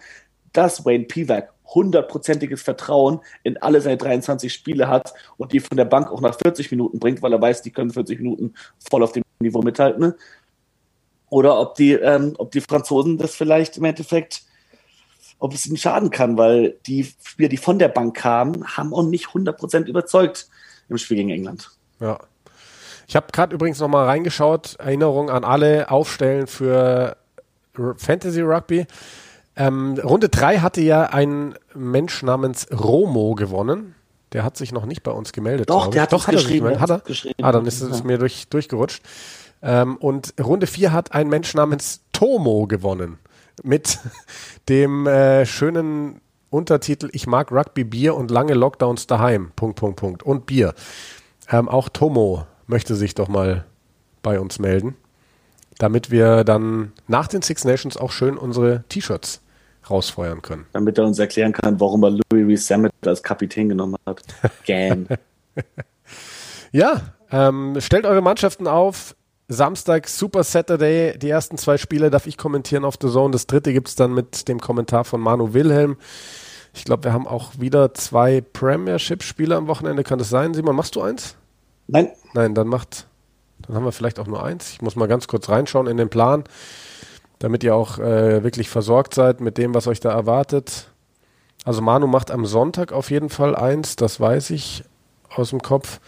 dass 0.52 0.84
Wayne 0.84 1.04
Pivac 1.04 1.52
hundertprozentiges 1.74 2.62
Vertrauen 2.62 3.20
in 3.42 3.58
alle 3.58 3.80
seine 3.80 3.98
23 3.98 4.52
Spiele 4.52 4.88
hat 4.88 5.12
und 5.36 5.52
die 5.52 5.60
von 5.60 5.76
der 5.76 5.84
Bank 5.84 6.10
auch 6.10 6.20
nach 6.20 6.36
40 6.38 6.70
Minuten 6.70 6.98
bringt, 6.98 7.22
weil 7.22 7.32
er 7.32 7.42
weiß, 7.42 7.62
die 7.62 7.70
können 7.70 7.90
40 7.90 8.20
Minuten 8.20 8.54
voll 8.90 9.02
auf 9.02 9.12
dem 9.12 9.22
Niveau 9.40 9.62
mithalten. 9.62 10.14
Oder 11.30 11.60
ob 11.60 11.74
die, 11.74 11.92
ähm, 11.92 12.34
ob 12.38 12.52
die 12.52 12.62
Franzosen 12.62 13.18
das 13.18 13.34
vielleicht 13.34 13.76
im 13.76 13.84
Endeffekt, 13.84 14.42
ob 15.38 15.54
es 15.54 15.66
ihnen 15.66 15.76
schaden 15.76 16.10
kann, 16.10 16.36
weil 16.36 16.76
die 16.86 17.04
Spieler, 17.22 17.48
die 17.48 17.56
von 17.56 17.78
der 17.78 17.88
Bank 17.88 18.16
kamen, 18.16 18.64
haben 18.76 18.92
auch 18.92 19.04
nicht 19.04 19.26
100% 19.26 19.86
überzeugt 19.86 20.48
im 20.88 20.98
Spiel 20.98 21.18
gegen 21.18 21.30
England. 21.30 21.70
Ja. 22.00 22.18
Ich 23.06 23.16
habe 23.16 23.28
gerade 23.32 23.54
übrigens 23.54 23.80
nochmal 23.80 24.04
reingeschaut, 24.06 24.76
Erinnerung 24.78 25.30
an 25.30 25.44
alle 25.44 25.90
Aufstellen 25.90 26.46
für 26.46 27.16
Fantasy 27.96 28.42
Rugby. 28.42 28.86
Ähm, 29.56 29.98
Runde 30.02 30.28
3 30.28 30.58
hatte 30.58 30.80
ja 30.80 31.04
ein 31.04 31.54
Mensch 31.74 32.22
namens 32.22 32.66
Romo 32.70 33.34
gewonnen. 33.34 33.94
Der 34.32 34.44
hat 34.44 34.56
sich 34.56 34.72
noch 34.72 34.84
nicht 34.84 35.02
bei 35.02 35.10
uns 35.10 35.32
gemeldet. 35.32 35.70
Doch, 35.70 35.88
der 35.88 36.02
hat, 36.02 36.12
Doch, 36.12 36.26
hat 36.26 36.34
er 36.34 36.42
geschrieben. 36.42 36.78
Hat 36.80 36.90
er? 36.90 36.98
Geschrieben. 37.00 37.42
Ah, 37.42 37.50
dann 37.50 37.66
ist 37.66 37.80
es 37.80 38.00
ja. 38.00 38.04
mir 38.04 38.18
durch, 38.18 38.48
durchgerutscht. 38.48 39.02
Ähm, 39.62 39.96
und 39.96 40.34
Runde 40.38 40.66
4 40.66 40.92
hat 40.92 41.12
ein 41.12 41.28
Mensch 41.28 41.54
namens 41.54 42.02
Tomo 42.12 42.66
gewonnen. 42.66 43.18
Mit 43.64 43.98
dem 44.68 45.06
äh, 45.06 45.46
schönen 45.46 46.20
Untertitel 46.50 47.10
Ich 47.12 47.26
mag 47.26 47.52
Rugby, 47.52 47.84
Bier 47.84 48.14
und 48.14 48.30
lange 48.30 48.54
Lockdowns 48.54 49.06
daheim. 49.06 49.52
Punkt, 49.56 49.76
Punkt, 49.76 49.96
Punkt. 50.00 50.22
Und 50.22 50.46
Bier. 50.46 50.74
Ähm, 51.50 51.68
auch 51.68 51.88
Tomo 51.88 52.46
möchte 52.66 52.94
sich 52.94 53.14
doch 53.14 53.28
mal 53.28 53.64
bei 54.22 54.40
uns 54.40 54.58
melden, 54.58 54.96
damit 55.78 56.10
wir 56.10 56.44
dann 56.44 56.92
nach 57.06 57.28
den 57.28 57.42
Six 57.42 57.64
Nations 57.64 57.96
auch 57.96 58.12
schön 58.12 58.36
unsere 58.36 58.84
T-Shirts 58.88 59.40
rausfeuern 59.88 60.42
können. 60.42 60.66
Damit 60.72 60.98
er 60.98 61.04
uns 61.04 61.18
erklären 61.18 61.52
kann, 61.52 61.80
warum 61.80 62.04
er 62.04 62.18
Louis 62.30 62.66
Sammet 62.66 62.92
als 63.04 63.22
Kapitän 63.22 63.68
genommen 63.68 63.96
hat. 64.06 64.22
Gan. 64.66 65.08
ja, 66.72 67.14
ähm, 67.30 67.76
stellt 67.80 68.06
eure 68.06 68.20
Mannschaften 68.20 68.66
auf. 68.66 69.14
Samstag 69.48 70.08
Super 70.08 70.44
Saturday. 70.44 71.18
Die 71.18 71.30
ersten 71.30 71.58
zwei 71.58 71.78
Spiele 71.78 72.10
darf 72.10 72.26
ich 72.26 72.36
kommentieren 72.36 72.84
auf 72.84 72.96
The 73.00 73.08
Zone. 73.08 73.32
Das 73.32 73.46
dritte 73.46 73.72
gibt 73.72 73.88
es 73.88 73.94
dann 73.96 74.14
mit 74.14 74.48
dem 74.48 74.60
Kommentar 74.60 75.04
von 75.04 75.20
Manu 75.20 75.54
Wilhelm. 75.54 75.96
Ich 76.74 76.84
glaube, 76.84 77.04
wir 77.04 77.12
haben 77.12 77.26
auch 77.26 77.52
wieder 77.58 77.94
zwei 77.94 78.40
Premiership-Spiele 78.40 79.56
am 79.56 79.66
Wochenende. 79.66 80.04
Kann 80.04 80.18
das 80.18 80.28
sein? 80.28 80.54
Simon, 80.54 80.76
machst 80.76 80.94
du 80.96 81.02
eins? 81.02 81.36
Nein. 81.86 82.10
Nein, 82.34 82.54
dann 82.54 82.68
macht, 82.68 83.06
dann 83.66 83.74
haben 83.74 83.84
wir 83.84 83.92
vielleicht 83.92 84.18
auch 84.18 84.26
nur 84.26 84.44
eins. 84.44 84.70
Ich 84.72 84.82
muss 84.82 84.94
mal 84.94 85.08
ganz 85.08 85.26
kurz 85.26 85.48
reinschauen 85.48 85.86
in 85.86 85.96
den 85.96 86.10
Plan 86.10 86.44
damit 87.38 87.62
ihr 87.62 87.74
auch 87.74 87.98
äh, 87.98 88.42
wirklich 88.42 88.68
versorgt 88.68 89.14
seid 89.14 89.40
mit 89.40 89.58
dem, 89.58 89.74
was 89.74 89.86
euch 89.86 90.00
da 90.00 90.10
erwartet. 90.10 90.88
Also 91.64 91.82
Manu 91.82 92.06
macht 92.06 92.30
am 92.30 92.46
Sonntag 92.46 92.92
auf 92.92 93.10
jeden 93.10 93.28
Fall 93.28 93.54
eins, 93.54 93.96
das 93.96 94.20
weiß 94.20 94.50
ich 94.50 94.84
aus 95.34 95.50
dem 95.50 95.62
Kopf. 95.62 96.00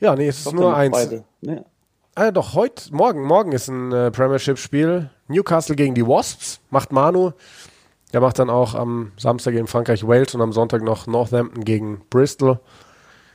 Ja, 0.00 0.14
nee, 0.14 0.28
es 0.28 0.46
ist 0.46 0.52
nur 0.52 0.76
eins. 0.76 1.10
Ja. 1.40 1.64
Ah, 2.14 2.30
doch, 2.30 2.54
heute, 2.54 2.94
morgen, 2.94 3.22
morgen 3.24 3.52
ist 3.52 3.68
ein 3.68 3.92
äh, 3.92 4.10
Premiership-Spiel. 4.10 5.10
Newcastle 5.28 5.76
gegen 5.76 5.94
die 5.94 6.06
Wasps, 6.06 6.60
macht 6.70 6.92
Manu. 6.92 7.32
Der 8.12 8.20
macht 8.20 8.38
dann 8.38 8.48
auch 8.48 8.74
am 8.74 9.12
Samstag 9.18 9.52
gegen 9.52 9.66
Frankreich 9.66 10.06
Wales 10.06 10.34
und 10.34 10.40
am 10.40 10.52
Sonntag 10.52 10.82
noch 10.82 11.06
Northampton 11.06 11.64
gegen 11.64 12.02
Bristol. 12.08 12.60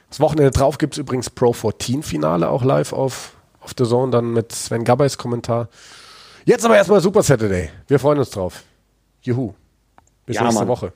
Das 0.09 0.19
Wochenende 0.19 0.51
drauf 0.51 0.77
gibt 0.77 0.95
es 0.95 0.97
übrigens 0.97 1.29
Pro 1.29 1.53
14 1.53 2.03
Finale 2.03 2.49
auch 2.49 2.63
live 2.63 2.91
auf, 2.93 3.35
auf 3.59 3.73
The 3.77 3.85
Zone, 3.85 4.11
dann 4.11 4.33
mit 4.33 4.51
Sven 4.51 4.83
Gabbeis 4.83 5.17
Kommentar. 5.17 5.69
Jetzt 6.45 6.65
aber 6.65 6.75
erstmal 6.75 7.01
Super 7.01 7.21
Saturday. 7.21 7.69
Wir 7.87 7.99
freuen 7.99 8.19
uns 8.19 8.31
drauf. 8.31 8.63
Juhu. 9.21 9.53
Bis 10.25 10.37
ja, 10.37 10.43
nächste 10.43 10.65
Mann. 10.65 10.67
Woche. 10.67 10.93